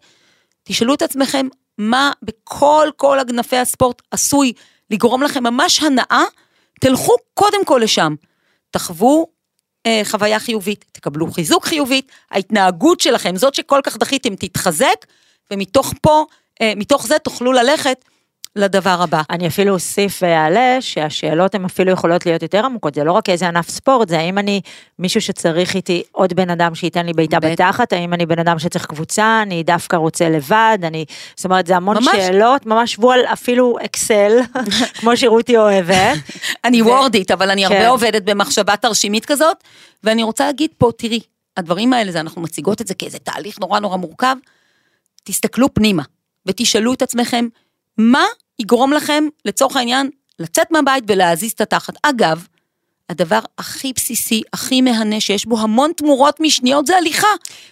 [0.64, 4.54] תשאלו את עצמכם מה בכל כל אגנפי הספורט עשוי
[4.90, 6.24] לגרום לכם ממש הנאה,
[6.82, 8.16] תלכו קודם כל לשם.
[8.72, 9.28] תחוו
[9.86, 15.06] אה, חוויה חיובית, תקבלו חיזוק חיובית, ההתנהגות שלכם, זאת שכל כך דחיתם, תתחזק,
[15.52, 16.26] ומתוך פה,
[16.62, 18.06] אה, מתוך זה תוכלו ללכת
[18.56, 19.22] לדבר הבא.
[19.30, 23.48] אני אפילו אוסיף ואעלה שהשאלות הן אפילו יכולות להיות יותר עמוקות, זה לא רק איזה
[23.48, 24.62] ענף ספורט, זה האם אני
[25.00, 28.86] מישהו שצריך איתי עוד בן אדם שייתן לי בעיטה בתחת, האם אני בן אדם שצריך
[28.86, 32.08] קבוצה, אני דווקא רוצה לבד, אני, זאת אומרת זה המון ממש.
[32.16, 34.40] שאלות, ממש שבו על אפילו אקסל,
[35.00, 36.18] כמו שרותי אוהבת.
[36.64, 36.86] אני ו...
[36.86, 37.76] וורדית, אבל אני כן.
[37.76, 39.58] הרבה עובדת במחשבה תרשימית כזאת,
[40.04, 41.20] ואני רוצה להגיד פה, תראי,
[41.58, 44.36] הדברים האלה, זה, אנחנו מציגות את זה כאיזה תהליך נורא נורא מורכב,
[45.24, 46.04] תסתכלו פנימה
[46.46, 47.48] ותשאלו את עצמכם,
[47.98, 48.24] מה
[48.60, 51.94] יגרום לכם, לצורך העניין, לצאת מהבית ולהזיז את התחת.
[52.04, 52.46] אגב,
[53.10, 57.28] הדבר הכי בסיסי, הכי מהנה, שיש בו המון תמורות משניות, זה הליכה.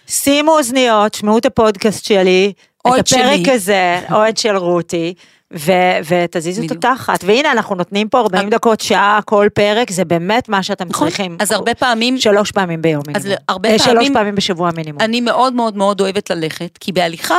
[0.08, 3.52] שימו אוזניות, שמעו את הפודקאסט שלי, את הפרק שלי.
[3.52, 5.14] הזה, או את של רותי.
[5.56, 10.48] ו- ותזיזו את התחת, והנה אנחנו נותנים פה 40 דקות, שעה, כל פרק, זה באמת
[10.48, 11.36] מה שאתם נכון, צריכים.
[11.40, 12.18] אז הרבה פעמים...
[12.18, 13.32] שלוש פעמים ביום מינימום.
[13.32, 13.78] אז הרבה פעמים...
[13.78, 15.00] שלוש פעמים בשבוע מינימום.
[15.00, 17.38] אני מאוד מאוד מאוד אוהבת ללכת, כי בהליכה,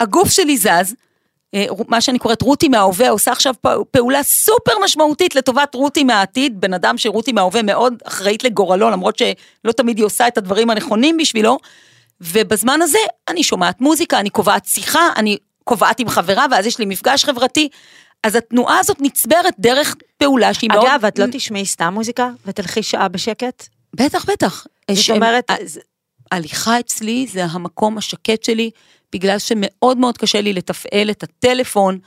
[0.00, 0.82] הגוף שלי זז, אה,
[1.88, 3.54] מה שאני קוראת רותי מההווה, עושה עכשיו
[3.90, 9.72] פעולה סופר משמעותית לטובת רותי מהעתיד, בן אדם שרותי מההווה מאוד אחראית לגורלו, למרות שלא
[9.76, 11.58] תמיד היא עושה את הדברים הנכונים בשבילו,
[12.20, 16.86] ובזמן הזה אני שומעת מוזיקה, אני קובעת שיחה, אני קובעת עם חברה, ואז יש לי
[16.86, 17.68] מפגש חברתי.
[18.24, 20.86] אז התנועה הזאת נצברת דרך פעולה שהיא מאוד...
[20.86, 23.66] אגב, את לא תשמעי סתם מוזיקה ותלכי שעה בשקט?
[23.94, 24.66] בטח, בטח.
[24.90, 25.50] זאת אומרת...
[26.32, 28.70] הליכה אצלי זה המקום השקט שלי,
[29.12, 31.98] בגלל שמאוד מאוד קשה לי לתפעל את הטלפון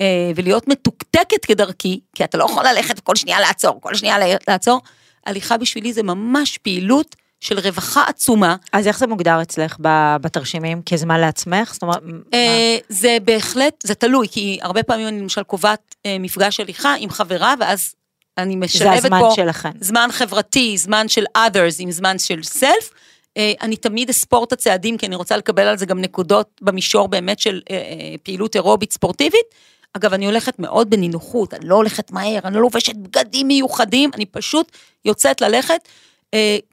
[0.00, 4.16] אה, ולהיות מתוקתקת כדרכי, כי אתה לא יכול ללכת כל שנייה לעצור, כל שנייה
[4.48, 4.80] לעצור.
[5.26, 8.56] הליכה בשבילי זה ממש פעילות של רווחה עצומה.
[8.72, 9.76] אז איך זה מוגדר אצלך
[10.20, 10.82] בתרשימים?
[10.86, 11.72] כזמן לעצמך?
[11.72, 12.02] זאת אומרת,
[12.34, 17.10] אה, זה בהחלט, זה תלוי, כי הרבה פעמים אני למשל קובעת אה, מפגש הליכה עם
[17.10, 17.94] חברה, ואז
[18.38, 19.00] אני משלבת פה...
[19.00, 19.70] זה הזמן שלכם.
[19.80, 22.94] זמן חברתי, זמן של others עם זמן של self.
[23.36, 27.08] אה, אני תמיד אספור את הצעדים, כי אני רוצה לקבל על זה גם נקודות במישור
[27.08, 29.46] באמת של אה, אה, פעילות אירובית ספורטיבית.
[29.92, 34.26] אגב, אני הולכת מאוד בנינוחות, אני לא הולכת מהר, אני לא לובשת בגדים מיוחדים, אני
[34.26, 34.72] פשוט
[35.04, 35.88] יוצאת ללכת.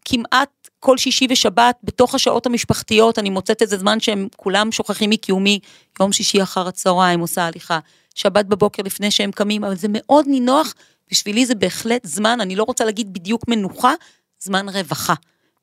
[0.06, 0.50] כמעט
[0.80, 5.60] כל שישי ושבת, בתוך השעות המשפחתיות, אני מוצאת איזה זמן שהם כולם שוכחים מקיומי,
[6.00, 7.80] יום שישי אחר הצהריים עושה הליכה,
[8.16, 10.74] שבת בבוקר לפני שהם קמים, אבל זה מאוד נינוח,
[11.12, 13.94] בשבילי זה בהחלט זמן, אני לא רוצה להגיד בדיוק מנוחה,
[14.40, 15.14] זמן רווחה.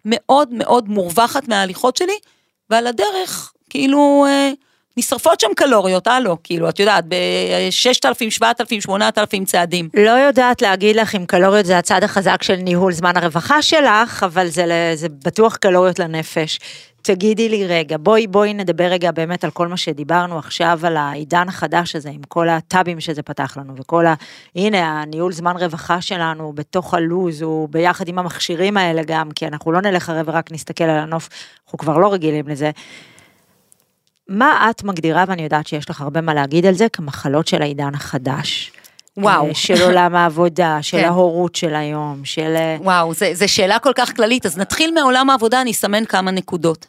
[0.05, 2.19] מאוד מאוד מורווחת מההליכות שלי,
[2.71, 4.51] ועל הדרך, כאילו, אה,
[4.97, 9.89] נשרפות שם קלוריות, הלו, כאילו, את יודעת, ב-6,000, 7,000, 8,000 צעדים.
[9.95, 14.49] לא יודעת להגיד לך אם קלוריות זה הצד החזק של ניהול זמן הרווחה שלך, אבל
[14.49, 16.59] זה, זה בטוח קלוריות לנפש.
[17.03, 21.49] תגידי לי רגע, בואי בואי נדבר רגע באמת על כל מה שדיברנו עכשיו, על העידן
[21.49, 24.15] החדש הזה, עם כל הטאבים שזה פתח לנו, וכל ה...
[24.57, 29.73] הנה, הניהול זמן רווחה שלנו בתוך הלוז, הוא ביחד עם המכשירים האלה גם, כי אנחנו
[29.73, 31.29] לא נלך הרי ורק נסתכל על הנוף,
[31.65, 32.71] אנחנו כבר לא רגילים לזה.
[34.29, 37.95] מה את מגדירה, ואני יודעת שיש לך הרבה מה להגיד על זה, כמחלות של העידן
[37.95, 38.70] החדש?
[39.17, 39.49] וואו.
[39.49, 41.05] אה, של עולם העבודה, של כן.
[41.05, 42.55] ההורות של היום, של...
[42.57, 46.87] אה, וואו, זו שאלה כל כך כללית, אז נתחיל מעולם העבודה, אני אסמן כמה נקודות.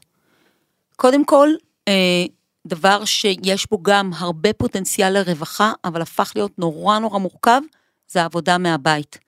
[0.96, 1.50] קודם כל,
[1.88, 2.26] אה,
[2.68, 7.62] דבר שיש בו גם הרבה פוטנציאל לרווחה, אבל הפך להיות נורא נורא מורכב,
[8.08, 9.20] זה העבודה מהבית.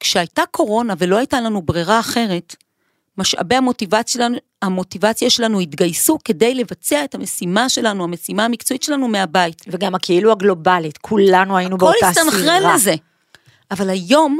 [0.00, 2.56] כשהייתה קורונה ולא הייתה לנו ברירה אחרת,
[3.18, 9.62] משאבי המוטיבציה שלנו, המוטיבציה שלנו התגייסו כדי לבצע את המשימה שלנו, המשימה המקצועית שלנו מהבית.
[9.66, 12.26] וגם הכאילו הגלובלית, כולנו היינו הכל באותה סירה.
[12.26, 12.94] הסתנכרן לזה.
[13.70, 14.38] אבל היום,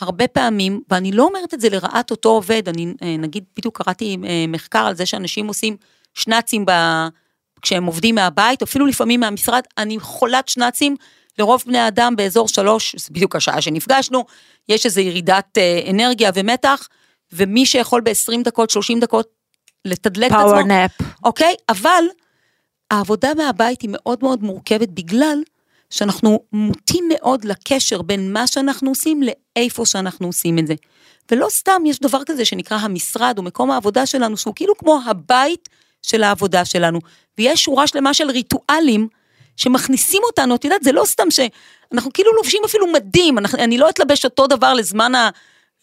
[0.00, 4.16] הרבה פעמים, ואני לא אומרת את זה לרעת אותו עובד, אני אה, נגיד בדיוק קראתי
[4.24, 5.76] אה, מחקר על זה שאנשים עושים
[6.14, 6.72] שנאצים ב...
[7.62, 10.96] כשהם עובדים מהבית, אפילו לפעמים מהמשרד, אני חולת שנאצים
[11.38, 14.24] לרוב בני אדם באזור שלוש, זה בדיוק השעה שנפגשנו,
[14.68, 16.88] יש איזו ירידת אה, אנרגיה ומתח,
[17.32, 19.41] ומי שיכול ב-20 דקות, 30 דקות,
[19.84, 20.90] לתדלק את עצמו, פאוור נאפ.
[21.24, 21.54] אוקיי?
[21.68, 22.04] אבל
[22.90, 25.42] העבודה מהבית היא מאוד מאוד מורכבת בגלל
[25.90, 30.74] שאנחנו מוטים מאוד לקשר בין מה שאנחנו עושים לאיפה שאנחנו עושים את זה.
[31.30, 35.68] ולא סתם יש דבר כזה שנקרא המשרד או מקום העבודה שלנו, שהוא כאילו כמו הבית
[36.02, 36.98] של העבודה שלנו.
[37.38, 39.08] ויש שורה שלמה של ריטואלים
[39.56, 43.88] שמכניסים אותנו, את יודעת, זה לא סתם שאנחנו כאילו לובשים אפילו מדים, אנחנו, אני לא
[43.88, 45.12] אתלבש אותו דבר לזמן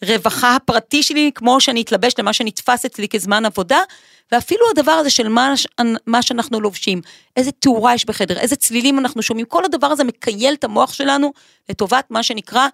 [0.02, 3.80] הרווחה הפרטי שלי, כמו שאני אתלבש למה שנתפס אצלי כזמן עבודה,
[4.32, 5.54] ואפילו הדבר הזה של מה,
[6.06, 7.00] מה שאנחנו לובשים,
[7.36, 11.32] איזה תאורה יש בחדר, איזה צלילים אנחנו שומעים, כל הדבר הזה מקייל את המוח שלנו
[11.68, 12.66] לטובת מה שנקרא,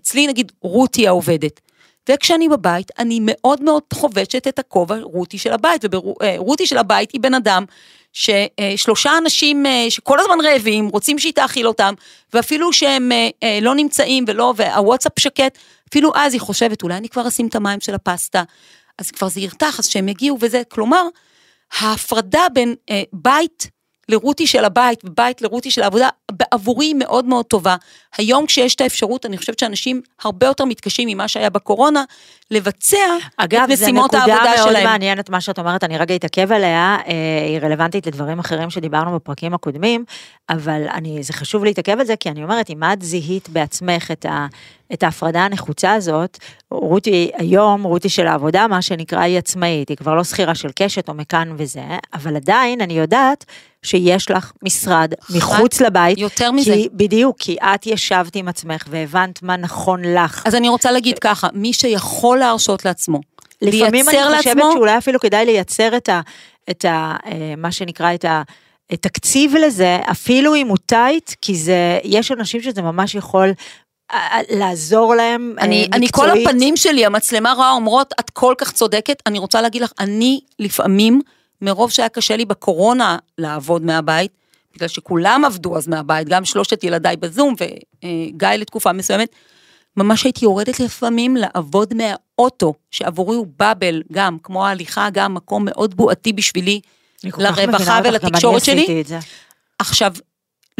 [0.00, 1.60] אצלי נגיד רותי העובדת.
[2.08, 7.20] וכשאני בבית, אני מאוד מאוד חובשת את הכובע רותי של הבית, ורותי של הבית היא
[7.20, 7.64] בן אדם
[8.12, 11.94] ששלושה אנשים אה, שכל הזמן רעבים, רוצים שהיא תאכיל אותם,
[12.32, 15.58] ואפילו שהם אה, אה, לא נמצאים ולא, והוואטסאפ שקט,
[15.90, 18.42] אפילו אז היא חושבת, אולי אני כבר אשים את המים של הפסטה,
[18.98, 21.02] אז כבר זה ירתח, אז שהם יגיעו וזה, כלומר,
[21.78, 22.74] ההפרדה בין
[23.12, 23.70] בית
[24.10, 27.76] לרותי של הבית ובית לרותי של העבודה, בעבורי מאוד מאוד טובה.
[28.18, 32.04] היום כשיש את האפשרות, אני חושבת שאנשים הרבה יותר מתקשים ממה שהיה בקורונה,
[32.50, 32.96] לבצע
[33.36, 34.48] אגב, את משימות העבודה שלהם.
[34.48, 34.84] אגב, זו נקודה מאוד.
[34.84, 37.12] מעניינת מה שאת אומרת, אני רגע אתעכב עליה, אה,
[37.48, 40.04] היא רלוונטית לדברים אחרים שדיברנו בפרקים הקודמים,
[40.50, 44.26] אבל אני, זה חשוב להתעכב על זה, כי אני אומרת, אם את זיהית בעצמך את,
[44.26, 44.46] ה,
[44.92, 46.38] את ההפרדה הנחוצה הזאת,
[46.70, 51.08] רותי, היום, רותי של העבודה, מה שנקרא, היא עצמאית, היא כבר לא שכירה של קשת
[51.08, 51.82] או מכאן וזה,
[52.14, 53.44] אבל עדיין אני יודעת
[53.82, 56.18] שיש לך משרד מחוץ לבית.
[56.18, 56.72] יותר מזה.
[56.72, 60.42] כי, בדיוק, כי את ישבת עם עצמך והבנת מה נכון לך.
[60.46, 63.20] אז אני רוצה להגיד ככה, מי שיכול להרשות לעצמו,
[63.62, 66.20] לפעמים אני חושבת לעצמו, שאולי אפילו כדאי לייצר את ה...
[66.70, 68.42] את ה אה, מה שנקרא את ה...
[68.96, 73.52] תקציב לזה, אפילו אם הוא טייט, כי זה, יש אנשים שזה ממש יכול
[74.50, 76.46] לעזור להם אה, אני, אני כל מקצועית.
[76.46, 81.20] הפנים שלי, המצלמה רואה אומרות, את כל כך צודקת, אני רוצה להגיד לך, אני לפעמים,
[81.62, 84.32] מרוב שהיה קשה לי בקורונה לעבוד מהבית,
[84.74, 89.28] בגלל שכולם עבדו אז מהבית, גם שלושת ילדיי בזום וגיא לתקופה מסוימת,
[89.96, 95.94] ממש הייתי יורדת לפעמים לעבוד מהאוטו, שעבורי הוא באבל, גם כמו ההליכה, גם מקום מאוד
[95.94, 96.80] בועתי בשבילי,
[97.24, 99.02] לרווחה ולתקשורת שלי.
[99.78, 100.12] עכשיו,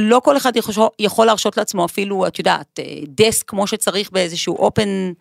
[0.00, 4.68] לא כל אחד יכול, יכול להרשות לעצמו אפילו, את יודעת, אה, דסק כמו שצריך באיזשהו
[4.68, 5.14] open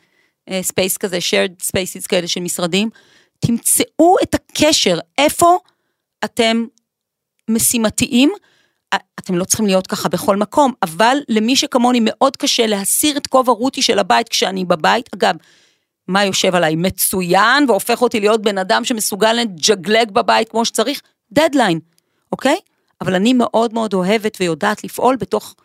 [0.50, 2.89] אה, space כזה, shared spaces כאלה של משרדים.
[3.39, 5.58] תמצאו את הקשר, איפה
[6.26, 6.65] אתם
[7.50, 8.32] משימתיים.
[9.20, 13.52] אתם לא צריכים להיות ככה בכל מקום, אבל למי שכמוני מאוד קשה להסיר את כובע
[13.52, 15.36] רותי של הבית כשאני בבית, אגב,
[16.08, 16.76] מה יושב עליי?
[16.76, 21.80] מצוין, והופך אותי להיות בן אדם שמסוגל לג'גלג בבית כמו שצריך, דדליין,
[22.32, 22.58] אוקיי?
[23.02, 25.56] אבל אני מאוד מאוד אוהבת ויודעת לפעול בתוך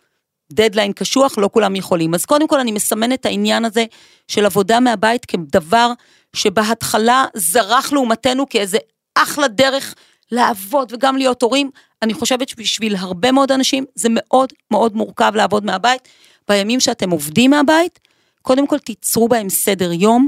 [0.53, 2.13] דדליין קשוח, לא כולם יכולים.
[2.13, 3.85] אז קודם כל אני מסמנת את העניין הזה
[4.27, 5.91] של עבודה מהבית כדבר
[6.35, 8.77] שבהתחלה זרח לעומתנו כאיזה
[9.15, 9.95] אחלה דרך
[10.31, 11.71] לעבוד וגם להיות הורים.
[12.01, 16.07] אני חושבת שבשביל הרבה מאוד אנשים זה מאוד מאוד מורכב לעבוד מהבית.
[16.47, 17.99] בימים שאתם עובדים מהבית,
[18.41, 20.27] קודם כל תיצרו בהם סדר יום,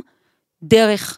[0.63, 1.17] דרך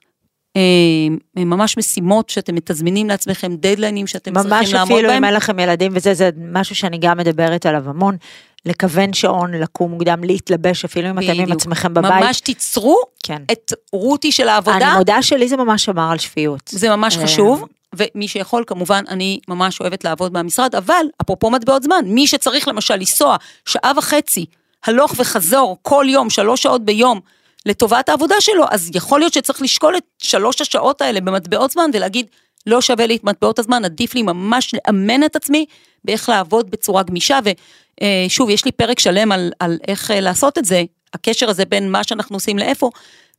[1.36, 5.18] ממש משימות שאתם מתזמינים לעצמכם, דדליינים שאתם ממש צריכים לעמוד אפילו בהם.
[5.18, 8.18] אם אין לכם ילדים וזה, זה משהו שאני גם מדברת עליו המון.
[8.66, 11.52] לכוון שעון, לקום מוקדם, להתלבש, אפילו אם אתם עם.
[11.52, 12.12] עצמכם בבית.
[12.12, 13.42] ממש תיצרו כן.
[13.52, 14.78] את רותי של העבודה.
[14.78, 16.62] אני מודה שלי זה ממש שמר על שפיות.
[16.70, 21.84] זה ממש אה, חשוב, ומי שיכול, כמובן, אני ממש אוהבת לעבוד מהמשרד, אבל, אפרופו מטבעות
[21.84, 23.36] זמן, מי שצריך למשל לנסוע
[23.66, 24.46] שעה וחצי,
[24.86, 27.20] הלוך וחזור, כל יום, שלוש שעות ביום,
[27.66, 32.26] לטובת העבודה שלו, אז יכול להיות שצריך לשקול את שלוש השעות האלה במטבעות זמן ולהגיד,
[32.66, 35.66] לא שווה לי את מטבעות הזמן, עדיף לי ממש לאמן את עצמי
[36.06, 40.66] באיך לעבוד בצורה גמישה, ושוב, יש לי פרק שלם על, על איך אה, לעשות את
[40.66, 40.84] זה,
[41.14, 42.90] הקשר הזה בין מה שאנחנו עושים לאיפה,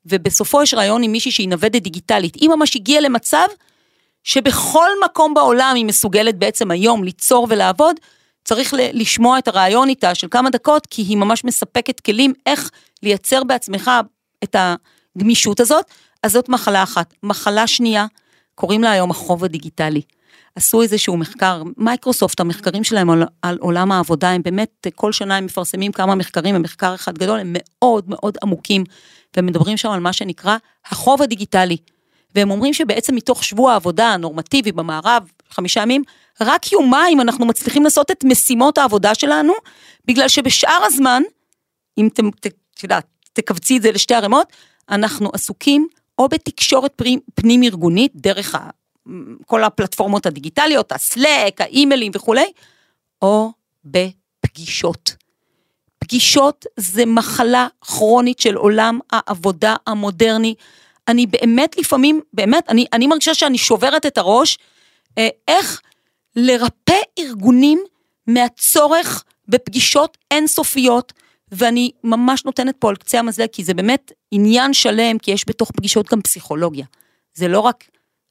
[0.07, 2.35] ובסופו יש רעיון עם מישהי שהיא נוודת דיגיטלית.
[2.35, 3.47] היא ממש הגיעה למצב
[4.25, 7.97] שבכל מקום בעולם היא מסוגלת בעצם היום ליצור ולעבוד,
[8.45, 12.71] צריך לשמוע את הרעיון איתה של כמה דקות, כי היא ממש מספקת כלים איך
[13.03, 13.91] לייצר בעצמך
[14.45, 14.57] את
[15.17, 15.85] הגמישות הזאת.
[16.23, 17.15] אז זאת מחלה אחת.
[17.23, 18.07] מחלה שנייה,
[18.55, 20.03] קוראים לה היום החוב הדיגיטלי.
[20.57, 25.45] עשו איזשהו מחקר, מייקרוסופט, המחקרים שלהם על, על עולם העבודה, הם באמת, כל שנה הם
[25.45, 28.85] מפרסמים כמה מחקרים, הם מחקר אחד גדול, הם מאוד מאוד עמוקים,
[29.37, 31.77] ומדברים שם על מה שנקרא החוב הדיגיטלי.
[32.35, 36.03] והם אומרים שבעצם מתוך שבוע העבודה הנורמטיבי במערב, חמישה ימים,
[36.41, 39.53] רק יומיים אנחנו מצליחים לעשות את משימות העבודה שלנו,
[40.05, 41.23] בגלל שבשאר הזמן,
[41.99, 42.29] אם אתם,
[42.81, 44.53] את יודעת, תכווצי את זה לשתי ערימות,
[44.89, 47.03] אנחנו עסוקים או בתקשורת
[47.35, 48.71] פנים ארגונית, דרך ה,
[49.47, 52.53] כל הפלטפורמות הדיגיטליות, הסלק, האימיילים וכולי,
[53.23, 53.53] או
[53.85, 55.17] בפגישות.
[55.99, 60.55] פגישות זה מחלה כרונית של עולם העבודה המודרני.
[61.09, 64.59] אני באמת לפעמים, באמת, אני, אני מרגישה שאני שוברת את הראש,
[65.19, 65.81] אה, איך
[66.37, 67.85] לרפא ארגונים
[68.27, 71.13] מהצורך בפגישות אינסופיות,
[71.53, 75.71] ואני ממש נותנת פה על קצה המזלג, כי זה באמת עניין שלם, כי יש בתוך
[75.71, 76.87] פגישות גם פסיכולוגיה.
[77.35, 77.85] זה לא רק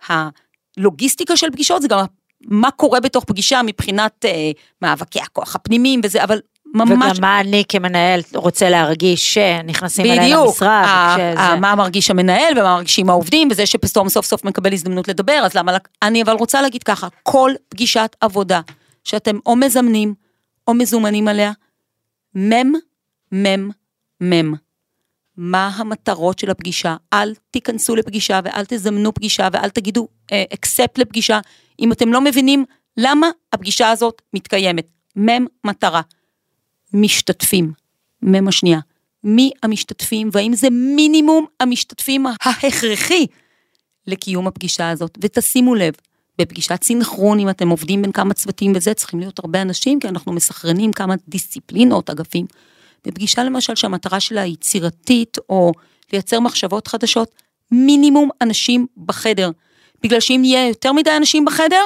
[0.08, 2.00] הלוגיסטיקה של פגישות, זה גם
[2.46, 4.52] מה קורה בתוך פגישה מבחינת אה,
[4.82, 6.40] מאבקי הכוח הפנימיים וזה, אבל
[6.74, 6.92] ממש...
[6.92, 10.32] וגם מה אני כמנהל רוצה להרגיש שנכנסים אליי למשרד.
[10.32, 11.60] בדיוק, שזה...
[11.60, 15.78] מה מרגיש המנהל ומה מרגישים העובדים, וזה שפתאום סוף סוף מקבל הזדמנות לדבר, אז למה...
[16.02, 18.62] אני אבל רוצה להגיד ככה, כל פגישת עבודה
[19.04, 20.14] שאתם או מזמנים
[20.68, 21.52] או מזומנים עליה,
[22.36, 22.74] מם,
[23.32, 23.70] מם,
[24.22, 24.54] מם.
[25.38, 30.08] מה המטרות של הפגישה, אל תיכנסו לפגישה ואל תזמנו פגישה ואל תגידו
[30.54, 31.40] אקספט uh, לפגישה,
[31.80, 32.66] אם אתם לא מבינים
[32.98, 34.88] למה הפגישה הזאת מתקיימת.
[35.16, 36.02] מם מטרה.
[36.94, 37.72] משתתפים.
[38.22, 38.80] מם השנייה.
[39.24, 43.26] מי המשתתפים והאם זה מינימום המשתתפים ההכרחי
[44.08, 45.18] לקיום הפגישה הזאת.
[45.22, 45.94] ותשימו לב,
[46.40, 50.34] בפגישת סינכרון, אם אתם עובדים בין כמה צוותים וזה, צריכים להיות הרבה אנשים, כי אנחנו
[50.34, 52.46] מסכרנים כמה דיסציפלינות, אגפים.
[53.08, 55.72] בפגישה למשל שהמטרה שלה היא יצירתית, או
[56.14, 57.32] לייצר מחשבות חדשות,
[57.72, 59.50] מינימום אנשים בחדר.
[60.04, 61.84] בגלל שאם יהיה יותר מדי אנשים בחדר,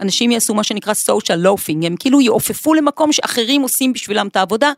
[0.00, 4.72] אנשים יעשו מה שנקרא social loafing, הם כאילו יעופפו למקום שאחרים עושים בשבילם את העבודה,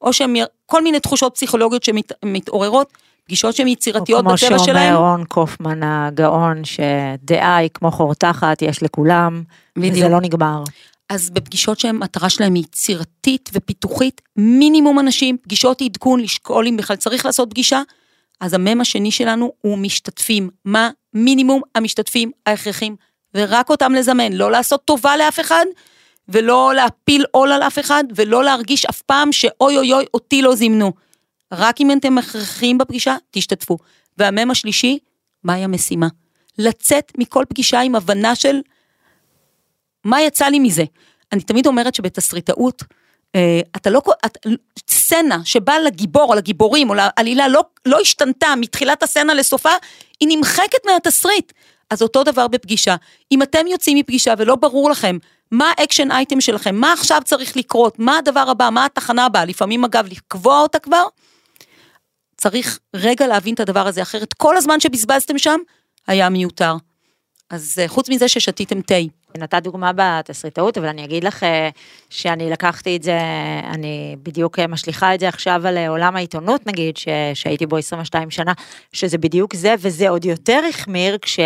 [0.00, 2.92] או שהם, כל מיני תחושות פסיכולוגיות שמתעוררות,
[3.24, 4.54] פגישות שהן יצירתיות בטבע שלהם.
[4.54, 9.42] או כמו שאומר רון קופמן הגאון, שדעה היא כמו חורתחת, יש לכולם,
[9.76, 9.94] בדיוק.
[9.96, 10.64] וזה לא נגמר.
[11.12, 17.26] אז בפגישות שהמטרה שלהם היא יצירתית ופיתוחית, מינימום אנשים, פגישות עדכון, לשקול אם בכלל צריך
[17.26, 17.82] לעשות פגישה,
[18.40, 20.50] אז המם השני שלנו הוא משתתפים.
[20.64, 22.96] מה מינימום המשתתפים ההכרחים
[23.34, 25.64] ורק אותם לזמן, לא לעשות טובה לאף אחד,
[26.28, 30.54] ולא להפיל עול על אף אחד, ולא להרגיש אף פעם שאוי אוי אוי, אותי לא
[30.54, 30.92] זימנו.
[31.52, 33.78] רק אם אתם הכרחיים בפגישה, תשתתפו.
[34.18, 34.98] והמם השלישי,
[35.44, 36.08] מהי המשימה?
[36.58, 38.60] לצאת מכל פגישה עם הבנה של
[40.04, 40.84] מה יצא לי מזה.
[41.32, 42.82] אני תמיד אומרת שבתסריטאות,
[43.34, 44.38] אה, אתה לא, את,
[44.90, 49.70] סצנה שבאה לגיבור או לגיבורים או לעלילה לא, לא השתנתה מתחילת הסצנה לסופה,
[50.20, 51.52] היא נמחקת מהתסריט.
[51.90, 52.96] אז אותו דבר בפגישה.
[53.32, 55.18] אם אתם יוצאים מפגישה ולא ברור לכם
[55.50, 59.44] מה ה action item שלכם, מה עכשיו צריך לקרות, מה הדבר הבא, מה התחנה הבאה,
[59.44, 61.04] לפעמים אגב לקבוע אותה כבר,
[62.36, 65.60] צריך רגע להבין את הדבר הזה, אחרת כל הזמן שבזבזתם שם
[66.06, 66.74] היה מיותר.
[67.50, 68.94] אז אה, חוץ מזה ששתיתם תה.
[69.38, 71.68] נתת דוגמה בתסריטאות, אבל אני אגיד לך אה,
[72.10, 73.18] שאני לקחתי את זה,
[73.70, 78.30] אני בדיוק אה, משליכה את זה עכשיו על עולם העיתונות נגיד, ש, שהייתי בו 22
[78.30, 78.52] שנה,
[78.92, 81.40] שזה בדיוק זה, וזה עוד יותר החמיר כש,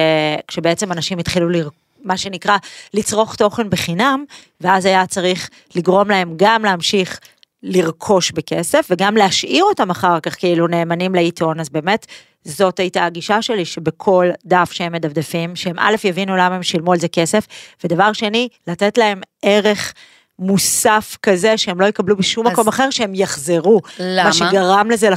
[0.48, 1.86] כשבעצם אנשים התחילו לרקוד.
[2.04, 2.56] מה שנקרא
[2.94, 4.24] לצרוך תוכן בחינם,
[4.60, 7.20] ואז היה צריך לגרום להם גם להמשיך
[7.62, 12.06] לרכוש בכסף וגם להשאיר אותם אחר כך כאילו נאמנים לעיתון, אז באמת
[12.46, 16.98] זאת הייתה הגישה שלי, שבכל דף שהם מדפדפים, שהם א' יבינו למה הם שילמו על
[16.98, 17.46] זה כסף,
[17.84, 19.92] ודבר שני, לתת להם ערך.
[20.38, 22.52] מוסף כזה שהם לא יקבלו בשום אז...
[22.52, 23.80] מקום אחר, שהם יחזרו.
[24.00, 24.24] למה?
[24.24, 25.08] מה שגרם לזה,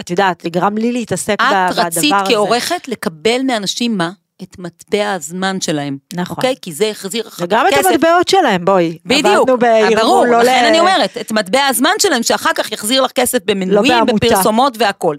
[0.00, 1.80] את יודעת, גרם לי להתעסק בדבר הזה.
[1.80, 4.10] את רצית כעורכת לקבל מאנשים מה?
[4.42, 5.98] את מטבע הזמן שלהם.
[6.14, 6.36] נכון.
[6.36, 6.54] אוקיי?
[6.62, 7.44] כי זה החזיר אחר כך כסף.
[7.44, 8.98] וגם את המטבעות שלהם, בואי.
[9.04, 9.50] בדיוק.
[9.96, 10.66] ברור, לא לכן ל...
[10.68, 15.16] אני אומרת, את מטבע הזמן שלהם, שאחר כך יחזיר לך כסף במנויים, לא בפרסומות והכל.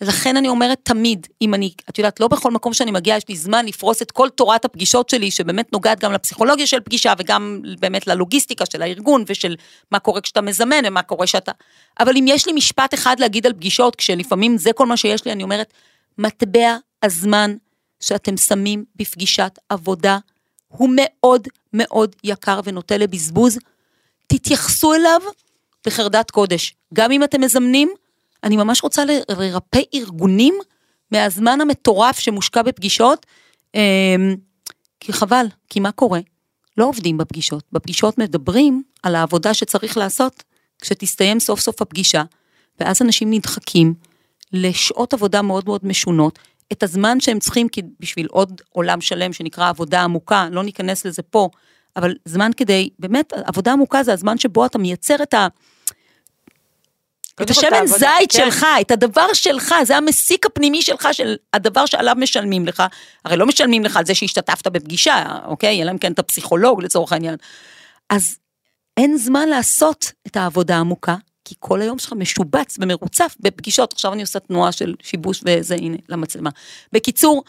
[0.00, 3.36] לכן אני אומרת תמיד, אם אני, את יודעת, לא בכל מקום שאני מגיעה, יש לי
[3.36, 8.06] זמן לפרוס את כל תורת הפגישות שלי, שבאמת נוגעת גם לפסיכולוגיה של פגישה, וגם באמת
[8.06, 9.56] ללוגיסטיקה של הארגון, ושל
[9.90, 11.52] מה קורה כשאתה מזמן, ומה קורה שאתה...
[12.00, 15.32] אבל אם יש לי משפט אחד להגיד על פגישות, כשלפעמים זה כל מה שיש לי,
[15.32, 15.72] אני אומרת,
[16.18, 17.56] מטבע הזמן
[18.00, 20.18] שאתם שמים בפגישת עבודה,
[20.68, 23.58] הוא מאוד מאוד יקר ונוטה לבזבוז,
[24.26, 25.20] תתייחסו אליו
[25.86, 26.74] בחרדת קודש.
[26.94, 27.88] גם אם אתם מזמנים,
[28.44, 30.54] אני ממש רוצה לרפא ארגונים
[31.10, 33.26] מהזמן המטורף שמושקע בפגישות,
[33.74, 34.36] אמ,
[35.00, 36.20] כי חבל, כי מה קורה?
[36.76, 37.64] לא עובדים בפגישות.
[37.72, 40.42] בפגישות מדברים על העבודה שצריך לעשות
[40.80, 42.22] כשתסתיים סוף סוף הפגישה,
[42.80, 43.94] ואז אנשים נדחקים
[44.52, 46.38] לשעות עבודה מאוד מאוד משונות,
[46.72, 47.66] את הזמן שהם צריכים
[48.00, 51.48] בשביל עוד עולם שלם שנקרא עבודה עמוקה, לא ניכנס לזה פה,
[51.96, 55.46] אבל זמן כדי, באמת, עבודה עמוקה זה הזמן שבו אתה מייצר את ה...
[57.42, 58.38] את השמן זית כן.
[58.38, 62.82] שלך, את הדבר שלך, זה המסיק הפנימי שלך, של הדבר שעליו משלמים לך.
[63.24, 65.82] הרי לא משלמים לך על זה שהשתתפת בפגישה, אוקיי?
[65.82, 67.36] אלא אם כן אתה פסיכולוג לצורך העניין.
[68.10, 68.38] אז
[68.96, 73.92] אין זמן לעשות את העבודה העמוקה, כי כל היום שלך משובץ ומרוצף בפגישות.
[73.92, 76.50] עכשיו אני עושה תנועה של שיבוש וזה, הנה, למצלמה.
[76.92, 77.42] בקיצור,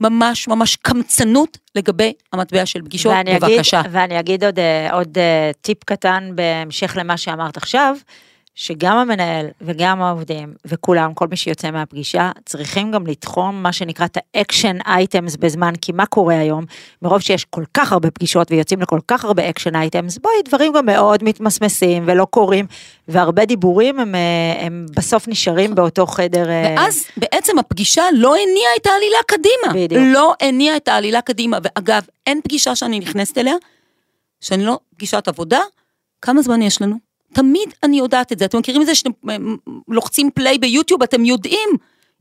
[0.00, 3.80] ממש ממש קמצנות לגבי המטבע של פגישות, ואני בבקשה.
[3.80, 7.96] אגיד, ואני אגיד עוד, אה, עוד אה, טיפ קטן בהמשך למה שאמרת עכשיו.
[8.58, 14.18] שגם המנהל וגם העובדים וכולם, כל מי שיוצא מהפגישה, צריכים גם לתחום מה שנקרא את
[14.34, 16.64] ה action items בזמן, כי מה קורה היום?
[17.02, 20.86] מרוב שיש כל כך הרבה פגישות ויוצאים לכל כך הרבה action items, בואי, דברים גם
[20.86, 22.66] מאוד מתמסמסים ולא קורים,
[23.08, 26.50] והרבה דיבורים הם, אה, הם בסוף נשארים באותו חדר.
[26.50, 29.84] אה, ואז בעצם הפגישה לא הניעה את העלילה קדימה.
[29.84, 30.02] בדיוק.
[30.12, 33.54] לא הניעה את העלילה קדימה, ואגב, אין פגישה שאני נכנסת אליה,
[34.40, 35.60] שאני לא פגישת עבודה,
[36.22, 37.05] כמה זמן יש לנו?
[37.36, 38.44] תמיד אני יודעת את זה.
[38.44, 39.36] אתם מכירים את זה שאתם אה,
[39.88, 41.68] לוחצים play ביוטיוב, אתם יודעים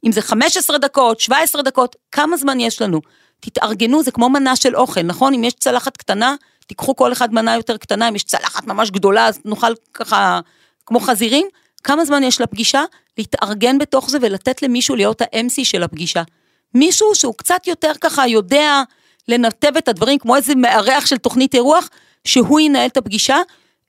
[0.05, 3.01] אם זה 15 דקות, 17 דקות, כמה זמן יש לנו.
[3.39, 5.33] תתארגנו, זה כמו מנה של אוכל, נכון?
[5.33, 6.35] אם יש צלחת קטנה,
[6.67, 10.39] תיקחו כל אחד מנה יותר קטנה, אם יש צלחת ממש גדולה, אז נאכל ככה
[10.85, 11.47] כמו חזירים.
[11.83, 12.83] כמה זמן יש לפגישה?
[13.17, 16.23] להתארגן בתוך זה ולתת למישהו להיות ה-MC של הפגישה.
[16.73, 18.83] מישהו שהוא קצת יותר ככה יודע
[19.27, 21.89] לנתב את הדברים, כמו איזה מארח של תוכנית אירוח,
[22.23, 23.37] שהוא ינהל את הפגישה,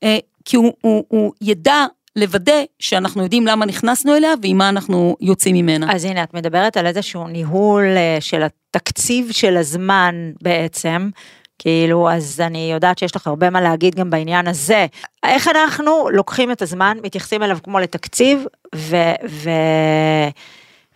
[0.03, 1.87] אה, כי הוא, הוא, הוא ידע
[2.17, 5.93] לוודא שאנחנו יודעים למה נכנסנו אליה ועם מה אנחנו יוצאים ממנה.
[5.95, 11.11] אז הנה, את מדברת על איזשהו ניהול אה, של התקציב של הזמן בעצם.
[11.59, 14.87] כאילו, אז אני יודעת שיש לך הרבה מה להגיד גם בעניין הזה.
[15.23, 18.45] איך אנחנו לוקחים את הזמן, מתייחסים אליו כמו לתקציב,
[18.75, 18.97] ו...
[19.29, 19.51] ו...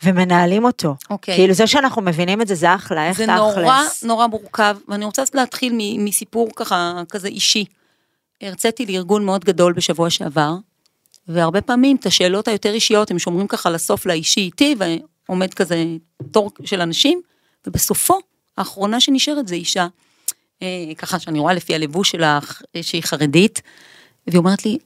[0.03, 0.95] ומנהלים אותו.
[1.11, 1.35] אוקיי.
[1.35, 3.57] כאילו זה שאנחנו מבינים את זה, זה אחלה, איך זה תכלס.
[3.57, 7.65] נורא נורא מורכב, ואני רוצה להתחיל מסיפור ככה, כזה אישי.
[8.43, 10.55] הרציתי לארגון מאוד גדול בשבוע שעבר,
[11.29, 14.75] והרבה פעמים את השאלות היותר אישיות הם שומרים ככה לסוף לאישי איתי,
[15.29, 15.85] ועומד כזה
[16.31, 17.21] תור של אנשים,
[17.67, 18.19] ובסופו,
[18.59, 19.87] האחרונה שנשארת זה אישה,
[20.63, 23.63] אה, ככה שאני רואה לפי הלבוש שלך, אה, שהיא חרדית,
[24.27, 24.79] והיא אומרת לי,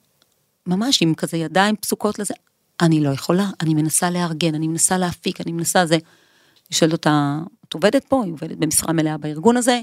[0.67, 2.35] ממש עם כזה ידיים פסוקות לזה,
[2.81, 5.95] אני לא יכולה, אני מנסה לארגן, אני מנסה להפיק, אני מנסה זה.
[5.95, 7.39] אני שואלת אותה,
[7.69, 8.25] את עובדת פה?
[8.25, 9.81] היא עובדת במשרה מלאה בארגון הזה,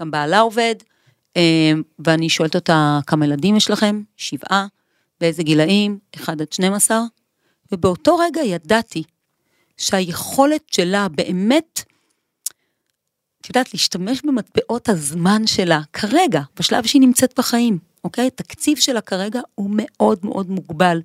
[0.00, 0.74] גם בעלה עובד,
[1.98, 4.02] ואני שואלת אותה, כמה ילדים יש לכם?
[4.16, 4.66] שבעה,
[5.20, 5.98] באיזה גילאים?
[6.16, 7.00] 1 עד 12,
[7.72, 9.02] ובאותו רגע ידעתי
[9.76, 11.82] שהיכולת שלה באמת,
[13.40, 18.26] את יודעת, להשתמש במטבעות הזמן שלה, כרגע, בשלב שהיא נמצאת בחיים, אוקיי?
[18.26, 21.00] התקציב שלה כרגע הוא מאוד מאוד מוגבל.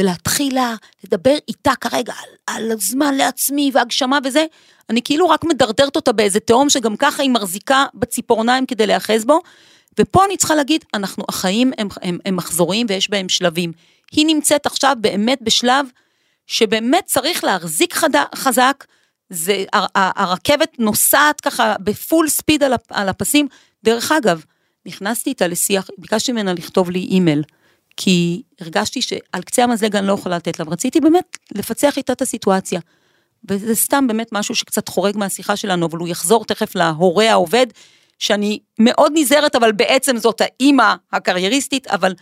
[0.00, 0.74] ולהתחיל לה,
[1.04, 4.44] לדבר איתה כרגע על, על הזמן לעצמי והגשמה וזה,
[4.90, 9.40] אני כאילו רק מדרדרת אותה באיזה תהום שגם ככה היא מחזיקה בציפורניים כדי להיאחז בו,
[9.98, 13.72] ופה אני צריכה להגיד, אנחנו, החיים הם, הם, הם מחזוריים ויש בהם שלבים.
[14.12, 15.86] היא נמצאת עכשיו באמת בשלב
[16.46, 18.84] שבאמת צריך להחזיק חד, חזק,
[19.30, 23.48] זה, הר, הרכבת נוסעת ככה בפול ספיד על, על הפסים.
[23.84, 24.44] דרך אגב,
[24.86, 27.42] נכנסתי איתה לשיח, ביקשתי ממנה לכתוב לי אימייל.
[28.02, 32.22] כי הרגשתי שעל קצה המזלג אני לא יכולה לתת לה, ורציתי באמת לפצח איתה את
[32.22, 32.80] הסיטואציה.
[33.48, 37.66] וזה סתם באמת משהו שקצת חורג מהשיחה שלנו, אבל הוא יחזור תכף להורה העובד,
[38.18, 42.14] שאני מאוד נזהרת, אבל בעצם זאת האימא הקרייריסטית, אבל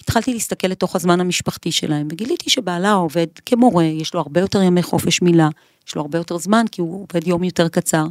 [0.00, 4.82] התחלתי להסתכל לתוך הזמן המשפחתי שלהם, וגיליתי שבעלה עובד כמורה, יש לו הרבה יותר ימי
[4.82, 5.48] חופש מילה,
[5.88, 8.04] יש לו הרבה יותר זמן, כי הוא עובד יום יותר קצר.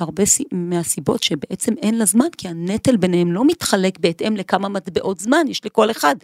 [0.00, 0.22] והרבה
[0.52, 5.64] מהסיבות שבעצם אין לה זמן, כי הנטל ביניהם לא מתחלק בהתאם לכמה מטבעות זמן יש
[5.64, 6.16] לכל אחד.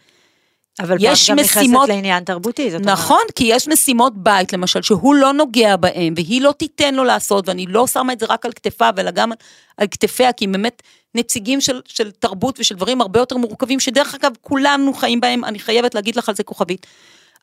[0.81, 2.99] אבל יש גם משימות, נכנסת לעניין תרבותי, זאת אומרת.
[2.99, 7.49] נכון, כי יש משימות בית, למשל, שהוא לא נוגע בהם, והיא לא תיתן לו לעשות,
[7.49, 9.33] ואני לא שמה את זה רק על כתפיו, אלא גם
[9.77, 10.83] על כתפיה, כי באמת
[11.15, 15.59] נציגים של, של תרבות ושל דברים הרבה יותר מורכבים, שדרך אגב, כולנו חיים בהם, אני
[15.59, 16.87] חייבת להגיד לך על זה כוכבית.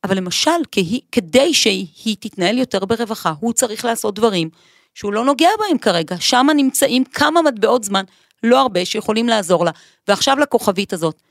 [0.03, 4.49] אבל למשל, כהי, כדי שהיא תתנהל יותר ברווחה, הוא צריך לעשות דברים
[4.95, 6.15] שהוא לא נוגע בהם כרגע.
[6.19, 8.03] שם נמצאים כמה מטבעות זמן,
[8.43, 9.71] לא הרבה, שיכולים לעזור לה.
[10.07, 11.21] ועכשיו לכוכבית הזאת.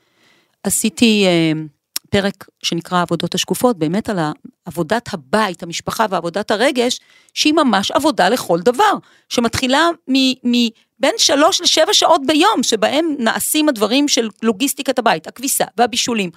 [0.63, 1.61] עשיתי אה,
[2.09, 4.19] פרק שנקרא עבודות השקופות, באמת על
[4.65, 6.99] עבודת הבית, המשפחה ועבודת הרגש,
[7.33, 8.93] שהיא ממש עבודה לכל דבר,
[9.29, 10.13] שמתחילה מ...
[10.47, 10.67] מ
[10.99, 16.29] בין שלוש לשבע שעות ביום, שבהם נעשים הדברים של לוגיסטיקת הבית, הכביסה והבישולים,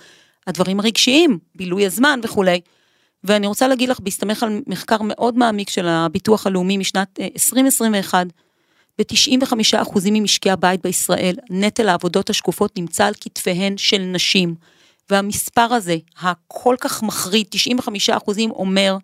[0.46, 2.60] הדברים הרגשיים, בילוי הזמן וכולי.
[3.24, 8.30] ואני רוצה להגיד לך, בהסתמך על מחקר מאוד מעמיק של הביטוח הלאומי משנת 2021, אה,
[8.98, 14.54] ב-95% ממשקי הבית בישראל, נטל העבודות השקופות נמצא על כתפיהן של נשים.
[15.10, 17.46] והמספר הזה, הכל כך מחריד,
[18.08, 18.96] 95% אומר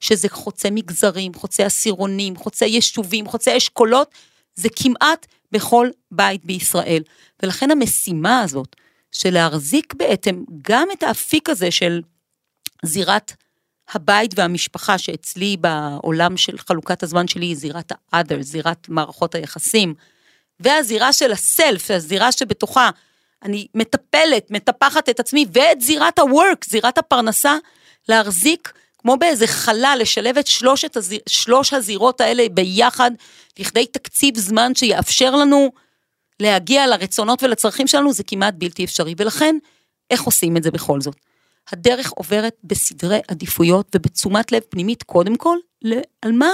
[0.00, 4.10] שזה חוצה מגזרים, חוצה עשירונים, חוצה יישובים, חוצה אשכולות,
[4.54, 7.02] זה כמעט בכל בית בישראל.
[7.42, 8.76] ולכן המשימה הזאת,
[9.12, 12.00] של להחזיק בעצם גם את האפיק הזה של
[12.84, 13.32] זירת
[13.92, 19.94] הבית והמשפחה, שאצלי בעולם של חלוקת הזמן שלי היא זירת ה-other, זירת מערכות היחסים,
[20.60, 22.90] והזירה של הסלף, הזירה שבתוכה
[23.42, 27.56] אני מטפלת, מטפחת את עצמי, ואת זירת ה-work, זירת הפרנסה,
[28.08, 33.10] להחזיק כמו באיזה חלל, לשלב את שלושת הזיר, שלוש הזירות האלה ביחד,
[33.58, 35.72] לכדי תקציב זמן שיאפשר לנו
[36.40, 39.14] להגיע לרצונות ולצרכים שלנו, זה כמעט בלתי אפשרי.
[39.16, 39.56] ולכן,
[40.10, 41.16] איך עושים את זה בכל זאת?
[41.72, 45.56] הדרך עוברת בסדרי עדיפויות ובתשומת לב פנימית, קודם כל,
[46.22, 46.50] על מה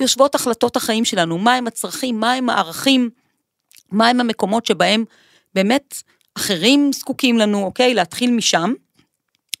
[0.00, 3.10] יושבות החלטות החיים שלנו, מהם הצרכים, מהם הערכים,
[3.92, 5.04] מהם המקומות שבהם
[5.54, 5.94] באמת
[6.34, 7.94] אחרים זקוקים לנו, אוקיי?
[7.94, 8.72] להתחיל משם,